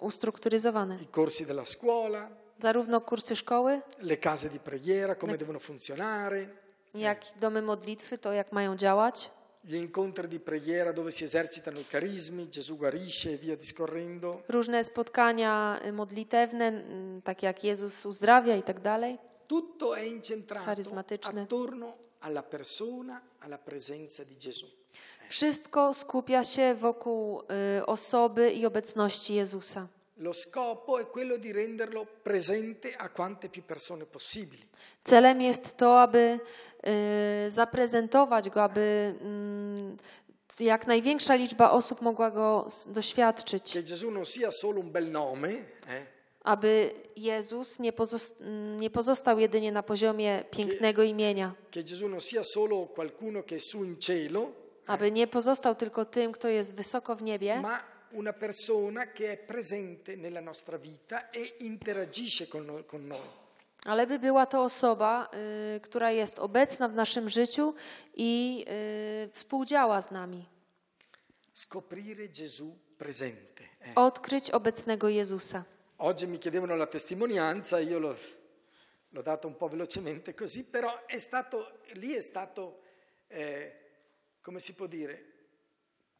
[0.00, 0.98] ustrukturyzowane.
[1.02, 6.46] I corsi della scuola, Zarówno kursy szkoły, le case di preghiera, come devono funzionare,
[6.94, 9.30] jak domy modlitwy, to jak mają działać.
[9.64, 14.42] Gli incontri di preghiera dove si esercitano i carismi, Gesù guarisce e via discorrendo.
[14.48, 16.84] Różne spotkania y, modlitewne,
[17.22, 19.18] tak jak Jezus uzdrawia i tak dalej.
[19.46, 20.70] Tutto è incentrato
[21.22, 24.66] attorno alla persona, alla presenza di Gesù.
[25.28, 29.88] Wszystko skupia się wokół y, osoby i obecności Jezusa.
[30.16, 34.68] Lo scopo è quello di renderlo presente a quante più persone possibili.
[35.04, 36.38] Celem jest to, aby
[37.48, 39.96] zaprezentować go, aby mm,
[40.60, 43.84] jak największa liczba osób mogła go doświadczyć, eh,
[46.44, 47.92] aby Jezus nie,
[48.40, 51.54] mm, nie pozostał jedynie na poziomie pięknego imienia,
[54.86, 57.62] aby nie pozostał tylko tym, kto jest wysoko w niebie,
[58.12, 62.84] una persona che è presente nella nostra vita e interagisce con noi.
[63.84, 65.28] Ale by była to osoba,
[65.76, 67.74] y, która jest obecna w naszym życiu
[68.14, 68.64] i
[69.26, 70.48] y, współdziała z nami.
[71.54, 73.64] Scoprire Gesù presente.
[73.80, 73.92] eh.
[73.98, 75.64] Odkryć obecnego Jezusa.
[75.98, 78.16] Oggi mi chiedevano la testimonianza, io l'ho,
[79.10, 82.80] l'ho data un po' velocemente così, però è stato, lì è stato,
[83.28, 83.72] eh,
[84.42, 85.31] come si può dire,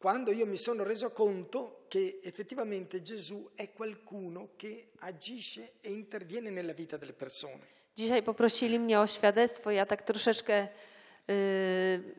[0.03, 6.49] quando io mi sono reso conto che effettivamente Gesù è qualcuno che agisce e interviene
[6.49, 7.61] nella vita delle persone.
[7.95, 9.71] Dzisiaj poprosili mnie o świadectwo.
[9.71, 10.67] Ja tak troszeczkę
[11.29, 11.33] y,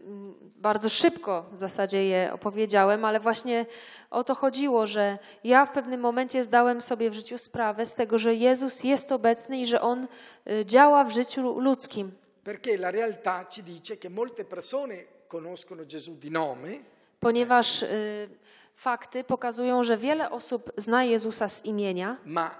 [0.06, 3.66] mm, bardzo szybko w zasadzie je opowiedziałem, ale właśnie
[4.10, 8.18] o to chodziło, że ja w pewnym momencie zdałem sobie w życiu sprawę z tego,
[8.18, 10.08] że Jezus jest obecny i że On
[10.48, 12.12] y, działa w życiu ludzkim.
[12.44, 16.93] Perché la realtà ci dice che molte persone conoscono Gesù di nome,
[17.28, 18.28] Ponieważ y,
[18.74, 22.50] fakty pokazują, że wiele osób zna Jezusa z imienia, ma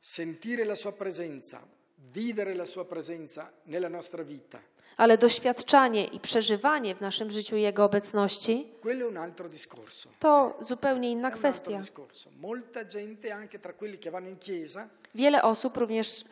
[0.00, 1.60] sentire la sua presenza,
[2.14, 4.58] vivere la sua presenza nella nostra vita
[4.96, 10.08] Ale doświadczanie i przeżywanie w naszym życiu Jego obecności quello è un altro discorso.
[10.18, 11.78] to zupełnie inna È un altro kwestia.
[11.78, 12.30] discorso.
[12.40, 16.24] Molta gente, anche tra quelli che vanno in chiesa, Wiele osób, również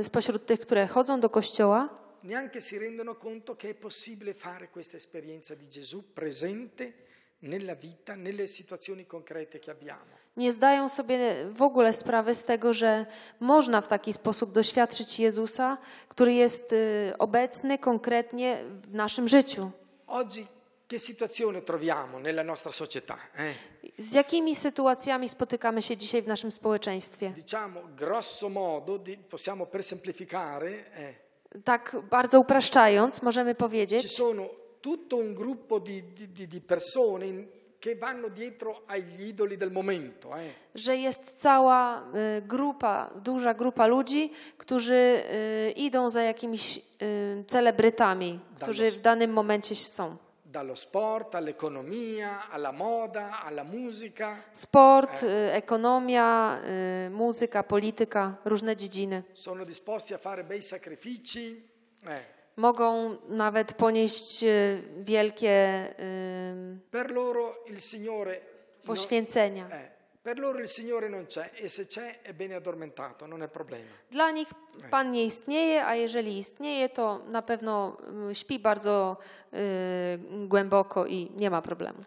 [0.00, 1.88] y, spośród tych, które chodzą do kościoła,
[2.20, 7.04] neanche si rendono conto che è possibile fare questa esperienza di Gesù presente
[7.40, 10.24] nella vita, nelle situazioni concrete che abbiamo.
[10.36, 13.06] nie zdają sobie w ogóle sprawy z tego, że
[13.40, 19.70] można w taki sposób doświadczyć Jezusa, który jest y, obecny konkretnie w naszym życiu.
[20.06, 20.46] Oggi
[20.88, 23.18] che situazione troviamo nella nostra società?
[23.36, 23.54] eh?
[23.98, 27.30] Z jakimi sytuacjami spotykamy się dzisiaj w naszym społeczeństwie?
[27.30, 29.00] Diciamo, grosso modo,
[29.30, 31.14] possiamo per semplificare, eh,
[31.64, 34.42] Tak bardzo upraszczając, możemy ci powiedzieć, sono
[34.80, 37.46] tutto un gruppo di, di- di- di persone in-
[37.80, 40.28] che vanno dietro agli idoli del momento.
[40.38, 40.50] eh.
[40.74, 42.02] że jest cała
[42.38, 49.30] y, grupa, duża grupa ludzi, którzy y, idą za jakimiś y, celebrytami, którzy w danym
[49.32, 50.16] momencie są.
[50.56, 54.42] Dallo sport all'economia, alla moda, alla musica.
[54.52, 59.22] Sport, y, ekonomia, y, muzyka, polityka, różne dziedziny.
[59.34, 61.62] Sono disposti a fare bei sacrifici.
[62.06, 62.20] eh.
[62.56, 69.66] Mogą nawet ponieść y, wielkie y, Per loro il Signore no- poświęcenia.
[69.70, 69.90] eh,
[70.26, 73.90] per loro il Signore non c'è e se c'è è bene addormentato, non è problema.
[74.10, 74.48] Dla nich
[74.90, 77.96] Pan nie istnieje, a jeżeli istnieje, to na pewno
[78.30, 79.18] y, śpi bardzo
[79.52, 81.98] y, głęboko i nie ma problemu.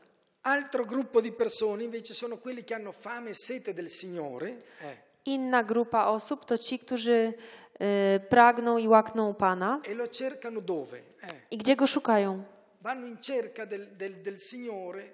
[0.41, 4.57] Altro gruppo di persone invece sono quelli che hanno fame e sete del Signore.
[4.81, 7.33] eh, Inna grupa osób to ci, którzy
[7.79, 9.79] y, pragną i łakną Pana.
[9.83, 10.97] e lo cercano dove?
[11.21, 12.43] Eh, I gdzie go szukają?
[12.81, 15.11] vanno in cerca del, del- del Signore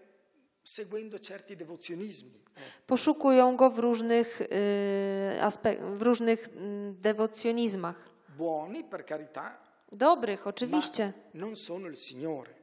[2.87, 4.47] Poszukują go w różnych, y,
[5.95, 7.95] w różnych mm, dewocjonizmach.
[9.91, 11.13] Dobrych, oczywiście,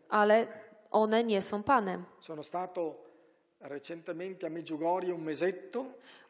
[0.09, 0.47] ale
[0.91, 2.05] one nie są Panem.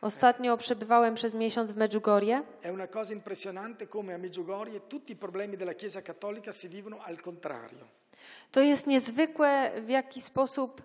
[0.00, 2.42] Ostatnio przebywałem przez miesiąc w Medjugorje.
[2.62, 6.98] È una cosa impressionante come a Meggiugorie tutti i problemi della Chiesa cattolica si vivono
[7.02, 8.01] al contrario.
[8.52, 10.84] To jest niezwykłe, w jaki sposób y,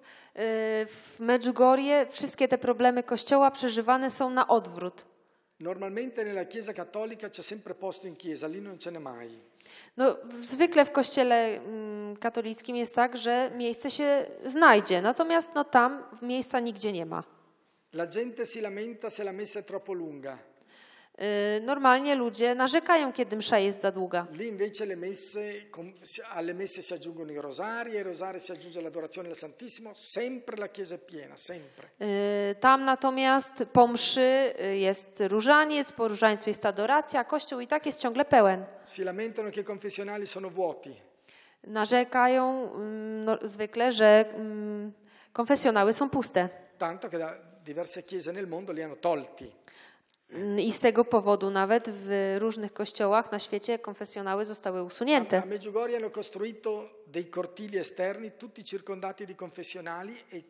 [0.86, 5.06] w Medjugorje wszystkie te problemy Kościoła przeżywane są na odwrót.
[5.60, 9.40] Normalmente nella Chiesa cattolica c'è sempre posto in chiesa, lì non ce n'è mai.
[9.98, 16.04] No, zwykle w kościele mm, katolickim jest tak, że miejsce się znajdzie, natomiast no, tam
[16.22, 17.24] miejsca nigdzie nie ma.
[17.94, 20.38] La gente si lamenta se la messa è troppo lunga.
[21.20, 24.28] Y, Normalnie ludzie narzekają, kiedy msza jest za długa.
[24.34, 25.40] Lì invece le messe,
[26.36, 30.68] alle messe si aggiungono i rosari, ai rosari si aggiunge l'adorazione al Santissimo, sempre la
[30.68, 31.88] chiesa è piena, sempre.
[32.02, 37.68] Y, Tam natomiast po mszy y, jest różaniec, po różańcu jest adoracja, a kościół i
[37.68, 38.66] tak jest ciągle pełen.
[38.86, 40.96] Si lamentano che i confessionali sono vuoti.
[41.64, 44.92] Narzekają mm, no, zwykle, że mm,
[45.34, 46.50] konfesjonały są puste.
[46.78, 49.52] tanto che da diverse chiese nel mondo li hanno tolti.
[50.32, 55.44] Mm, I z tego powodu nawet w różnych kościołach na świecie konfesjonały zostały A usunięte.
[55.46, 60.42] Medjugorje hanno costruito dei cortili esterni, tutti circondati di confessionali e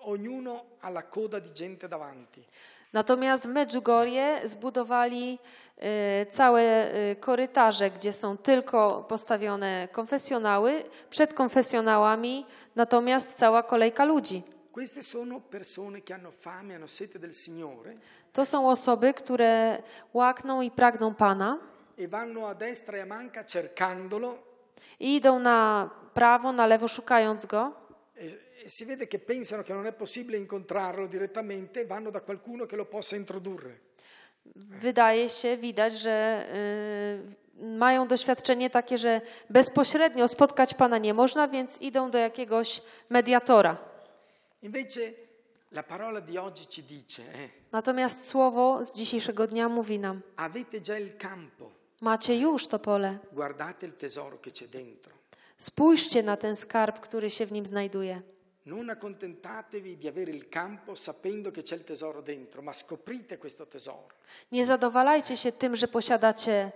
[0.00, 2.44] ognuno ha la coda di gente davanti.
[2.92, 5.38] Natomiast w Medjugorje zbudowali
[5.76, 14.42] e, całe e, korytarze, gdzie są tylko postawione konfesjonały, przed konfesjonałami natomiast cała kolejka ludzi.
[14.72, 17.94] Queste sono persone che hanno fame, hanno sete del Signore
[18.36, 21.58] To są osoby, które łakną i pragną Pana
[21.98, 24.38] e vanno a destra e a manca cercandolo
[25.00, 27.72] i idą na prawo, na lewo szukając Go.
[28.16, 28.24] e,
[28.64, 32.76] e si vede che pensano che non è possibile incontrarlo direttamente vanno da qualcuno che
[32.76, 33.80] lo possa introdurre.
[34.56, 36.46] Wydaje się, widać, że
[37.58, 39.20] y, mają doświadczenie takie, że
[39.50, 43.76] bezpośrednio spotkać Pana nie można, więc idą do jakiegoś mediatora.
[44.62, 45.25] Invece
[47.72, 53.18] Natomiast słowo z dzisiejszego dnia mówi nam: avete già il campo, Macie już to pole.
[53.32, 55.12] guardate il tesoro che c'è dentro.
[55.58, 58.22] Spójrzcie na ten skarb, który się w nim znajduje.
[58.66, 63.66] Non accontentatevi di avere il campo sapendo che c'è il tesoro dentro, ma scoprite questo
[63.66, 64.08] tesoro.
[64.52, 66.72] Nie zadowalajcie się tym, że posiadacie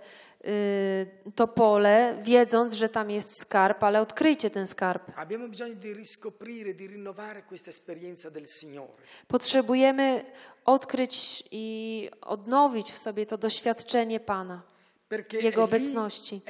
[1.35, 5.03] to pole, wiedząc, że tam jest skarb, ale odkryjcie ten skarb.
[9.27, 10.25] Potrzebujemy
[10.65, 14.61] odkryć i odnowić w sobie to doświadczenie Pana,
[15.41, 16.41] Jego obecności.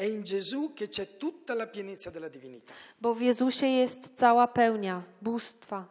[3.01, 5.85] bo w Jezusie jest cała pełnia bóstwa.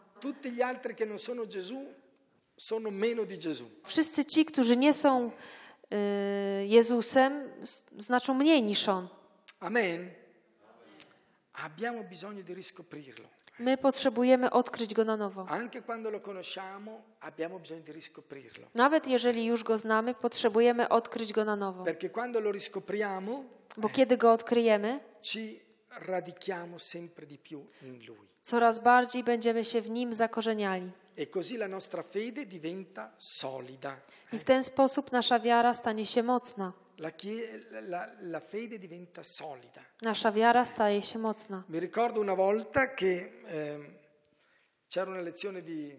[3.84, 5.59] Wszyscy ci, którzy nie są y,
[6.66, 7.32] Jezusem,
[7.62, 9.08] s- znaczą mniej niż On.
[9.60, 10.10] Amen.
[11.52, 13.28] abbiamo bisogno di riscoprirlo.
[13.58, 15.46] My potrzebujemy odkryć go na nowo.
[15.48, 18.66] Anche quando lo conosciamo abbiamo bisogno di riscoprirlo.
[18.74, 21.84] Nawet jeżeli już go znamy, potrzebujemy odkryć go na nowo.
[21.84, 23.44] Perché quando lo riscopriamo
[23.76, 25.60] Bo kiedy go odkryjemy, ci
[26.06, 28.28] radichiamo sempre di più in Lui.
[28.42, 30.90] coraz bardziej będziemy się w nim zakorzeniali.
[31.20, 34.00] E così la nostra fede diventa solida.
[34.32, 36.72] I w ten sposób nasza wiara stanie się mocna.
[36.98, 37.10] La,
[37.80, 39.82] la- la fede diventa solida.
[40.02, 41.62] Nasza wiara staje się mocna.
[41.68, 43.98] Mi ricordo una volta che ehm,
[44.88, 45.94] c'era una lezione di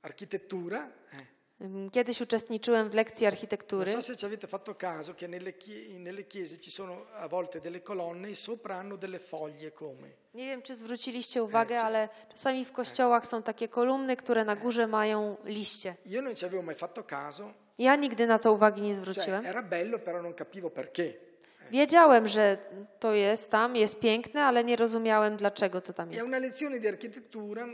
[0.00, 0.90] architettura.
[1.12, 1.26] eh.
[1.92, 3.90] Kiedyś uczestniczyłem w lekcji Non architektury.
[3.90, 5.52] so se ci avete fatto caso che nelle,
[5.98, 10.08] nelle chiese ci sono a volte delle colonne e sopra hanno delle foglie come.
[10.34, 14.86] Nie wiem, czy zwróciliście uwagę, ale czasami w kościołach są takie kolumny, które na górze
[14.86, 15.94] mają liście.
[16.06, 19.46] Io non ci avevo mai fatto caso, Ja nigdy na to uwagi nie cioè zwróciłem.
[19.46, 21.12] era bello però non capivo perché.
[21.70, 22.58] Wiedziałem, że
[23.00, 26.26] to jest tam, jest piękne, ale nie rozumiałem, dlaczego to tam jest.
[26.26, 27.66] una lezione di architettura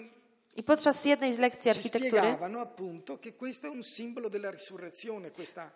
[0.59, 4.51] I podczas jednej z lekcji ci architektury spiegavano appunto che questo è un simbolo della
[4.51, 5.71] risurrezione, questa,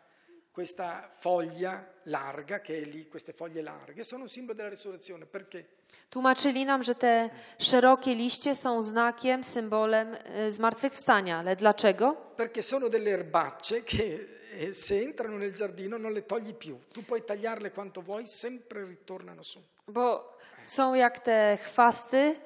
[0.51, 5.25] questa foglia larga che è lì, queste foglie larghe, sono un simbolo della risurrezione.
[5.27, 5.67] Perché?
[6.11, 11.39] tłumaczyli nam, że te szerokie liście są znakiem, symbolem e, zmartwychwstania.
[11.39, 12.17] Ale dlaczego?
[12.37, 14.29] Perché sono delle erbacce che
[14.59, 16.79] eh, se entrano nel giardino non le togli più.
[16.93, 19.61] Tu puoi tagliarle quanto vuoi, sempre ritornano su.
[19.87, 22.37] Bo są jak te chwasty,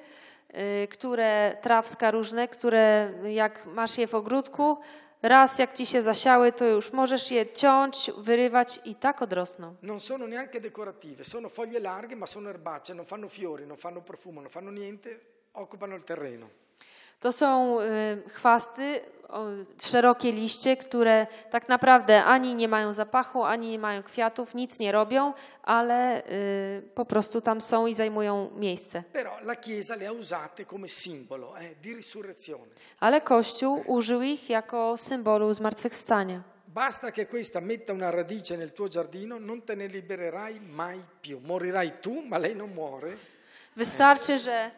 [0.89, 4.77] które trawska różne, które jak masz je w ogródku,
[5.21, 9.75] raz jak ci się zasiały, to już możesz je ciąć, wyrywać i tak odrosną.
[9.81, 14.01] Non sono neanche decorative, sono foglie larghe ma sono erbacce, non fanno fiori, non fanno
[14.01, 15.19] profumo, non fanno niente,
[15.53, 16.47] occupano il terreno.
[17.19, 19.01] To są y, chwasty,
[19.81, 24.91] szerokie liście, które tak naprawdę ani nie mają zapachu, ani nie mają kwiatów, nic nie
[24.91, 29.03] robią, ale y, po prostu tam są i zajmują miejsce.
[29.13, 29.27] Eh.
[32.99, 36.41] Ale Kościół użył ich jako symbolu zmartwychwstania.
[36.77, 41.39] Basta che questa metta una radice nel tuo giardino, non te ne libererai mai più.
[41.39, 43.17] Morirai tu, ma lei non muore.
[43.75, 44.71] Wystarczy, że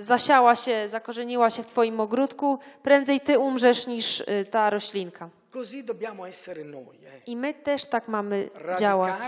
[0.00, 5.28] zasiała się, zakorzeniła się w Twoim ogródku, prędzej Ty umrzesz niż y, ta roślinka.
[5.54, 7.28] Eh.
[7.28, 9.20] I my też tak mamy działać.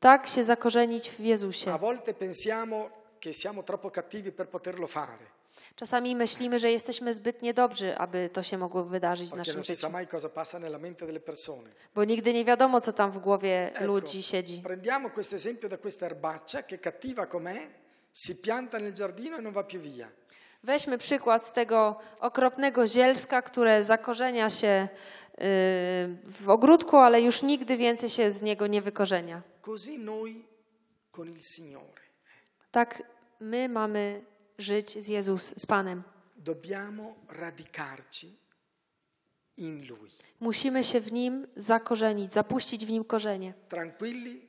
[0.00, 1.78] Tak się zakorzenić w A Jezusie.
[1.78, 2.90] volte pensiamo
[3.20, 5.36] che siamo troppo cattivi per poterlo fare,
[5.76, 9.88] Czasami myślimy, że jesteśmy zbyt niedobrzy, aby to się mogło wydarzyć w naszym życiu.
[11.94, 14.62] Bo nigdy nie wiadomo, co tam w głowie ludzi siedzi.
[14.62, 17.58] prendiamo questo esempio da questa erbaccia che cattiva com'è,
[18.16, 20.08] si pianta nel giardino e non va più via.
[20.62, 25.38] Weźmy przykład z tego okropnego zielska, które zakorzenia się y,
[26.24, 29.42] w ogródku, ale już nigdy więcej się z niego nie wykorzenia.
[29.62, 30.44] Così noi
[31.12, 32.00] con il Signore
[32.70, 33.02] Tak
[33.40, 34.24] my mamy
[34.58, 36.02] żyć z Jezus, z Panem.
[36.36, 38.36] dobbiamo radicarci
[39.56, 40.10] in Lui,
[40.40, 43.54] Musimy się w Nim zakorzenić, zapuścić w Nim korzenie.
[43.68, 44.45] tranquilli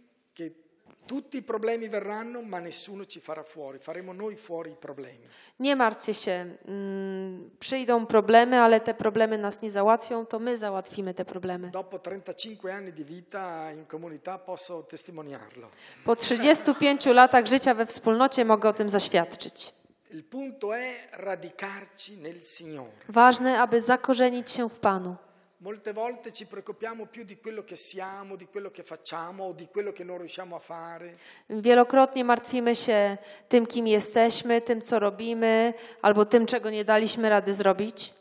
[1.08, 5.28] tutti i problemi verranno, ma nessuno ci farà fuori, faremo noi fuori i problemi.
[5.60, 11.14] Nie martwcie się, mm, przyjdą problemy, ale te problemy nas nie załatwią, to my załatwimy
[11.14, 11.70] te problemy.
[11.72, 15.70] Dopo 35 anni di vita in comunità posso testimoniarlo.
[16.05, 19.74] Po 35 latach życia we wspólnocie mogę o tym zaświadczyć.
[20.12, 22.91] Il punto è radicarci nel Signore.
[23.10, 25.16] Ważne, aby zakorzenić się w Panu.
[25.60, 29.68] Molte volte ci preoccupiamo più di quello che siamo, di quello che facciamo o di
[29.72, 31.12] quello che non riusciamo a fare.
[31.49, 33.18] Wielokrotnie martwimy się
[33.49, 38.14] tym, kim jesteśmy, tym, co robimy, albo tym, czego nie daliśmy rady zrobić.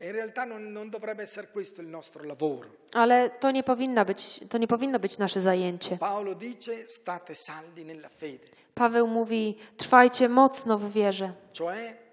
[0.00, 2.68] E in realtà non, non dovrebbe essere questo il nostro lavoro.
[2.92, 5.96] Ale to nie, powinna być, to nie powinno być nasze zajęcie.
[5.98, 11.32] Paolo dice state saldi nella fede, Paweł mówi: trwajcie mocno w wierze.
[11.52, 12.03] cioè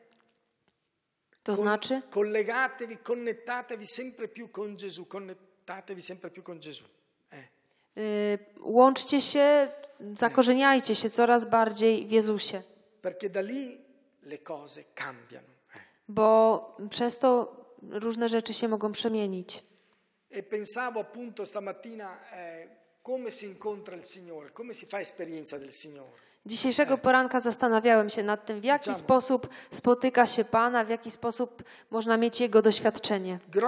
[1.44, 6.86] To znaczy, collegatevi, connettatevi sempre più con Gesù, connettatevi sempre più con Gesù.
[7.32, 7.48] Eh.
[7.98, 9.72] y, łączcie się,
[10.18, 12.62] zakorzeniajcie się coraz bardziej w Jezusie,
[13.02, 13.78] Perché da lì
[14.24, 15.48] le cose cambiano.
[15.76, 15.82] eh.
[16.08, 19.64] bo przez to różne rzeczy się mogą przemienić.
[20.30, 22.68] E pensavo appunto stamattina eh,
[23.04, 26.22] come si incontra il Signore, come si fa esperienza del Signore.
[26.46, 31.64] Dzisiejszego poranka zastanawiałem się nad tym, w jaki sposób spotyka się Pana, w jaki sposób
[31.92, 33.40] można mieć Jego doświadczenie.
[33.56, 33.64] Eh.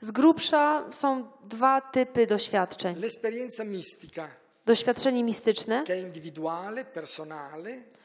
[0.00, 2.96] Z grubsza są dwa typy doświadczeń.
[4.66, 5.84] Doświadczenie mistyczne,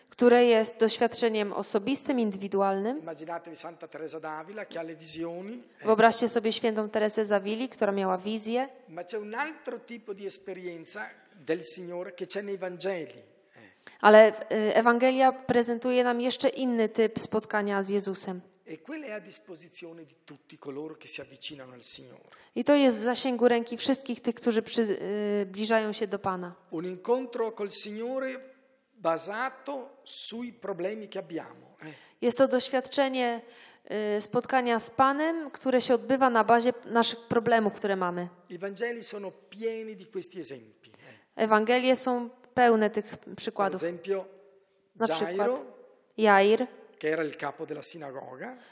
[0.10, 3.02] które jest doświadczeniem osobistym, indywidualnym.
[5.00, 10.26] Visioni, Wyobraźcie sobie świętą Teresę Zawili, która miała wizję, ma c'è un altro tipo di
[10.26, 11.10] esperienza
[11.50, 13.18] del Signore che c'è nei Vangeli.
[13.56, 13.72] eh.
[14.02, 18.42] Ale y, Ewangelia prezentuje nam jeszcze inny typ spotkania z Jezusem.
[18.68, 18.78] E.
[22.56, 26.56] I to jest w zasięgu ręki wszystkich tych, którzy przybliżają się do Pana.
[26.72, 28.40] Un incontro col Signore
[28.94, 31.76] basato sui problemi che abbiamo.
[31.82, 31.94] eh.
[32.22, 33.42] Jest to doświadczenie
[34.20, 38.28] spotkania z Panem, które się odbywa na bazie naszych problemów, które mamy.
[38.50, 40.79] I Vangeli sono pieni di questi esempi.
[41.40, 43.82] Ewangelie są pełne tych przykładów.
[44.96, 45.52] Na przykład
[46.18, 46.68] Jair,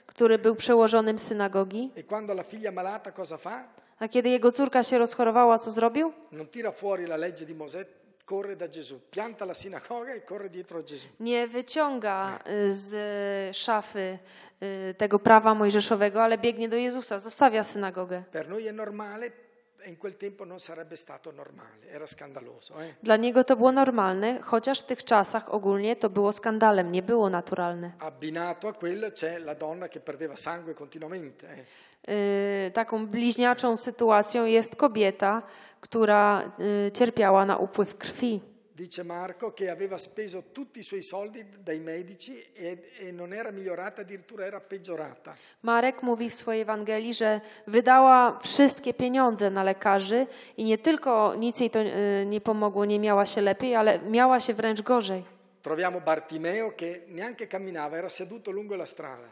[0.06, 2.04] który był przełożonym synagogi, e
[4.00, 6.14] a kiedy jego córka się rozchorowała, co zrobił?
[6.34, 6.36] E.
[11.20, 14.20] Nie wyciąga y, z szafy
[14.64, 18.24] y, tego prawa mojżeszowego, ale biegnie do Jezusa, zostawia synagogę.
[18.32, 19.32] Per noi è normale,
[19.86, 22.74] in quel tempo non sarebbe stato normale, era scandaloso.
[23.04, 27.30] Dla niego to było normalne, chociaż w tych czasach ogólnie to było skandalem, nie było
[27.30, 27.92] naturalne.
[28.00, 31.48] Abbinato a quello c'è la donna che perdeva sangue continuamente.
[31.50, 31.66] eh.
[32.10, 35.42] Y, taką bliźniaczą sytuacją jest kobieta,
[35.82, 36.52] która
[36.88, 38.42] y, cierpiała na upływ krwi.
[38.78, 43.50] Dice Marco che aveva speso tutti i suoi soldi dai medici e, e non era
[43.50, 45.36] migliorata, addirittura era peggiorata.
[45.64, 51.60] Marek mówi w swojej Ewangelii, że wydała wszystkie pieniądze na lekarzy i nie tylko nic
[51.60, 55.24] jej to y, nie pomogło, nie miała się lepiej, ale miała się wręcz gorzej.
[55.62, 59.28] Troviamo Bartimeo che neanche camminava, era seduto lungo la strada.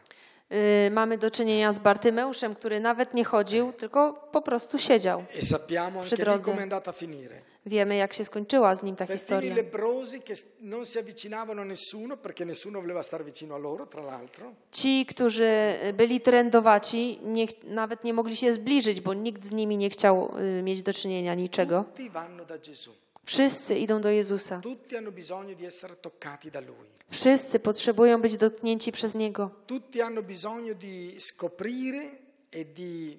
[0.87, 5.23] Y, Mamy do czynienia z Bartymeuszem, który nawet nie chodził, tylko po prostu siedział.
[5.35, 6.51] E sappiamo Przy anche drodze.
[6.51, 7.54] come è andata a finire.
[7.65, 9.55] Wiemy, jak się skończyła z nim ta historia.
[14.71, 19.89] Ci, którzy byli trendowaci, nie, nawet nie mogli się zbliżyć, bo nikt z nimi nie
[19.89, 21.85] chciał y, mieć do czynienia niczego.
[23.23, 24.61] Wszyscy idą do Jezusa.
[27.09, 29.49] Wszyscy potrzebują być dotknięci przez Niego.
[29.67, 32.01] Tutti hanno bisogno di scoprire
[32.51, 33.17] e di,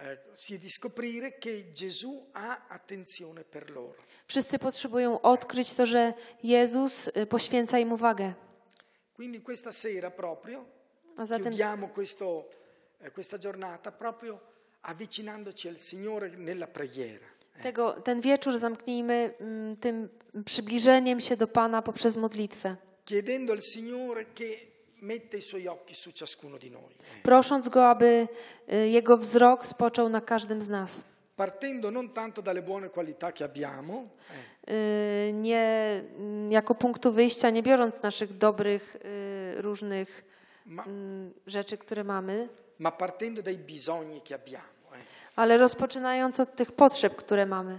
[0.00, 3.94] eh, sì, di scoprire che Gesù ha attenzione per loro.
[4.26, 8.34] Wszyscy potrzebują odkryć to, że Jezus y, poświęca im uwagę.
[9.16, 10.64] Quindi questa sera proprio
[11.16, 12.48] A zatem chiudiamo questo,
[13.00, 14.40] eh, questa giornata proprio
[14.80, 17.26] avvicinandoci al Signore nella preghiera.
[17.62, 20.08] tego, ten wieczór zamknijmy mm, tym
[20.44, 22.76] przybliżeniem się do Pana poprzez modlitwę.
[23.04, 24.69] chiedendo al Signore che
[27.22, 28.28] Prosząc Go, aby
[28.72, 31.04] y, Jego wzrok spoczął na każdym z nas.
[31.36, 34.04] partendo non tanto dalle buone qualità che abbiamo,
[34.68, 36.02] Y, Nie
[36.50, 38.96] jako punktu wyjścia, nie biorąc naszych dobrych,
[39.58, 40.24] y, różnych
[41.46, 42.48] rzeczy, które mamy,
[42.78, 44.64] ma partendo dai bisogni che abbiamo.
[44.92, 44.98] eh.
[45.36, 47.78] ale rozpoczynając od tych potrzeb, które mamy.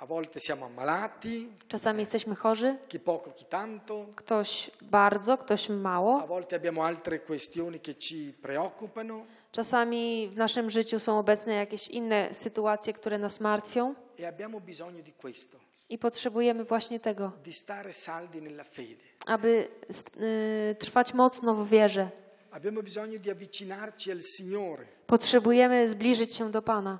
[0.00, 5.72] A volte siamo ammalati, Czasami jesteśmy chorzy, chi poco, chi tanto, ktoś bardzo, ktoś a
[5.72, 6.26] mało.
[6.26, 12.28] volte abbiamo altre questioni che ci preoccupano Czasami w naszym życiu są obecne jakieś inne
[12.34, 17.92] sytuacje, które nas martwią e abbiamo bisogno di questo, i potrzebujemy właśnie tego, di stare
[17.92, 19.04] saldi nella fede.
[19.26, 19.68] aby
[20.20, 22.10] y, trwać mocno w wierze.
[22.50, 26.98] Abbiamo bisogno di avvicinarci al Signore, Potrzebujemy zbliżyć się do Pana,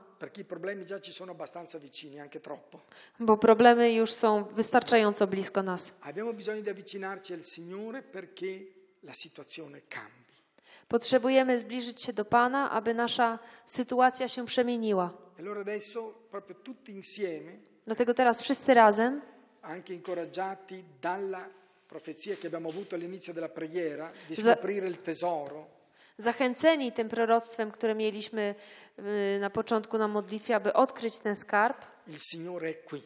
[3.20, 6.00] bo problemy już są wystarczająco blisko nas.
[10.88, 15.10] Potrzebujemy zbliżyć się do Pana, aby nasza sytuacja się przemieniła.
[15.38, 15.42] E
[17.86, 19.20] Dlatego teraz wszyscy razem,
[19.62, 21.57] anche incoraggiati dalla
[21.88, 25.66] profezia che abbiamo avuto all'inizio della preghiera, di scoprire il tesoro,
[26.18, 28.54] zachęceni tym proroctwem, które mieliśmy
[28.98, 31.76] y, na początku na modlitwie, aby odkryć ten skarb,
[32.06, 33.02] il Signore è qui.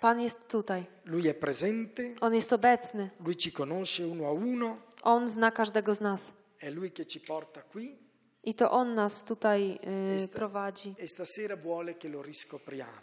[0.00, 0.84] Pan jest tutaj.
[1.04, 3.10] Lui è presente, On jest obecny.
[3.20, 6.32] Lui ci conosce uno a uno, On zna każdego z nas.
[6.58, 7.96] è Lui che ci porta qui
[8.42, 9.78] I to On nas tutaj
[10.16, 10.94] y, prowadzi.
[10.98, 13.00] e stasera vuole che lo riscopriamo,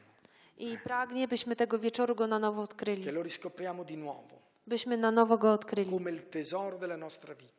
[0.58, 3.12] I pragnie, byśmy tego wieczoru go na nowo che odkryli.
[3.12, 6.00] lo riscopriamo di nuovo, Byśmy na nowo go odkryli.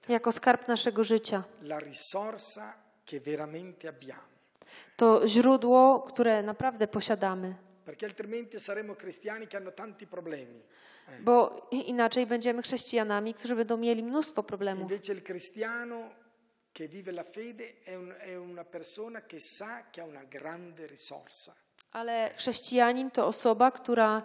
[0.08, 1.44] Jako skarb naszego życia.
[4.96, 7.54] To źródło, które naprawdę posiadamy.
[10.10, 10.62] Problemi.
[11.20, 14.90] Bo inaczej będziemy chrześcijanami, którzy będą mieli mnóstwo problemów.
[21.92, 24.22] Ale chrześcijanin to osoba, która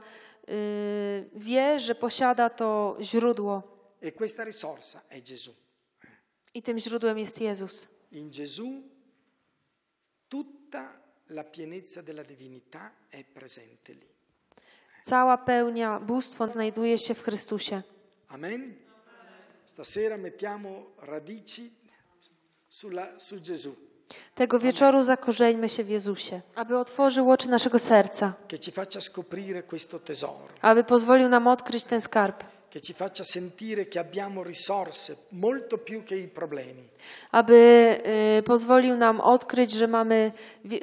[1.35, 3.63] wie, że posiada to źródło.
[4.01, 5.53] E questa risorsa è Gesù.
[6.53, 7.87] I tym źródłem jest Jezus.
[8.11, 8.83] In Gesù
[10.29, 14.07] tutta la pienezza della divinità è presente lì.
[15.03, 17.83] Cała pełnia, bóstwo znajduje się w Chrystusie.
[18.27, 18.75] Amen.
[19.65, 21.71] Stasera mettiamo radici
[22.69, 23.75] sulla- su Gesù,
[24.35, 28.33] Tego wieczoru zakorzeńmy się w Jezusie, aby otworzył oczy naszego serca,
[30.61, 32.43] aby pozwolił nam odkryć ten skarb,
[37.31, 37.97] aby
[38.39, 40.31] y, pozwolił nam odkryć, że mamy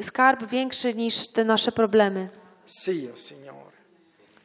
[0.02, 2.28] skarb większy niż te nasze problemy.
[2.66, 3.76] Sì, Signore.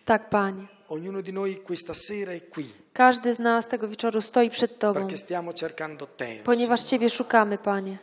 [0.05, 0.67] Tak, Panie.
[0.91, 4.99] Ognuno di noi questa sera è qui Każdy z nas tego wieczoru stoi przed Tobą,
[4.99, 7.97] perché stiamo cercando Te, ponieważ Ciebie szukamy, Panie.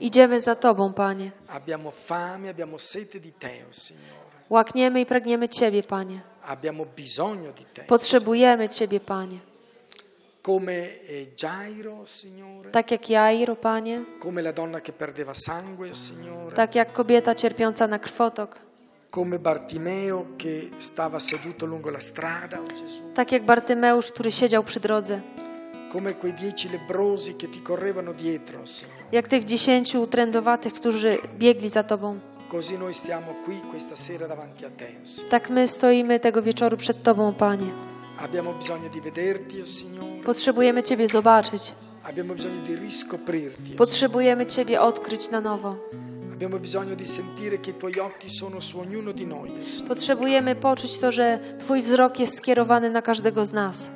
[0.00, 1.30] Idziemy za Tobą, Panie.
[1.48, 4.26] Abbiamo fame, abbiamo sete di Te, Signore.
[4.48, 6.20] Łakniemy i pragniemy Ciebie, Panie.
[6.42, 7.82] Abbiamo bisogno di Te.
[7.82, 9.40] Potrzebujemy Ciebie, Panie.
[10.42, 10.72] Come
[11.08, 11.26] eh.
[12.70, 14.04] Tak jak Jairo, Panie.
[14.22, 16.54] Come la donna che perdeva sangue, Signore.
[16.54, 18.65] Tak jak kobieta cierpiąca na krwotok.
[19.16, 23.00] Come Bartimeo che stava seduto lungo la strada, Gesù.
[23.14, 25.20] Tak jak Bartymeusz, który siedział przy drodze.
[25.92, 29.04] Come quei dieci lebrosi che ti correvano dietro, Signore.
[29.12, 32.18] Jak tych dziesięciu utrędowatych, którzy biegli za Tobą.
[32.48, 35.30] Così noi stiamo qui questa sera davanti a Te, Signore.
[35.30, 37.70] Tak my stoimy tego wieczoru przed Tobą, Panie.
[38.20, 40.22] Abbiamo bisogno di vederti, oh Signore.
[40.24, 41.72] Potrzebujemy Ciebie zobaczyć.
[42.04, 43.72] Abbiamo bisogno di riscoprirti.
[43.72, 45.76] oh Potrzebujemy Ciebie odkryć na nowo.
[46.36, 46.44] Signore.
[46.44, 49.88] Abbiamo bisogno di sentire che i Tuoi occhi sono su ognuno di noi, Signore.
[49.88, 53.90] Potrzebujemy poczuć to, że Twój wzrok jest skierowany na każdego z nas.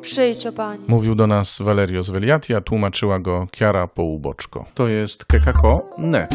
[0.00, 0.84] Przyjdź, o Panie.
[0.88, 4.64] Mówił do nas Valerio Sveliati, a tłumaczyła go Chiara Połuboczko.
[4.74, 6.30] To jest kekako.net.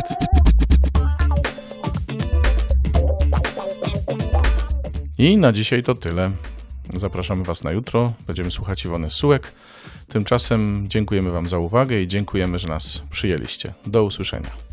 [5.18, 6.32] I na dzisiaj to tyle.
[6.94, 8.14] Zapraszamy Was na jutro.
[8.28, 9.52] Będziemy słuchać Iwony Sułek.
[10.08, 13.74] Tymczasem dziękujemy Wam za uwagę i dziękujemy, że nas przyjęliście.
[13.86, 14.73] Do usłyszenia.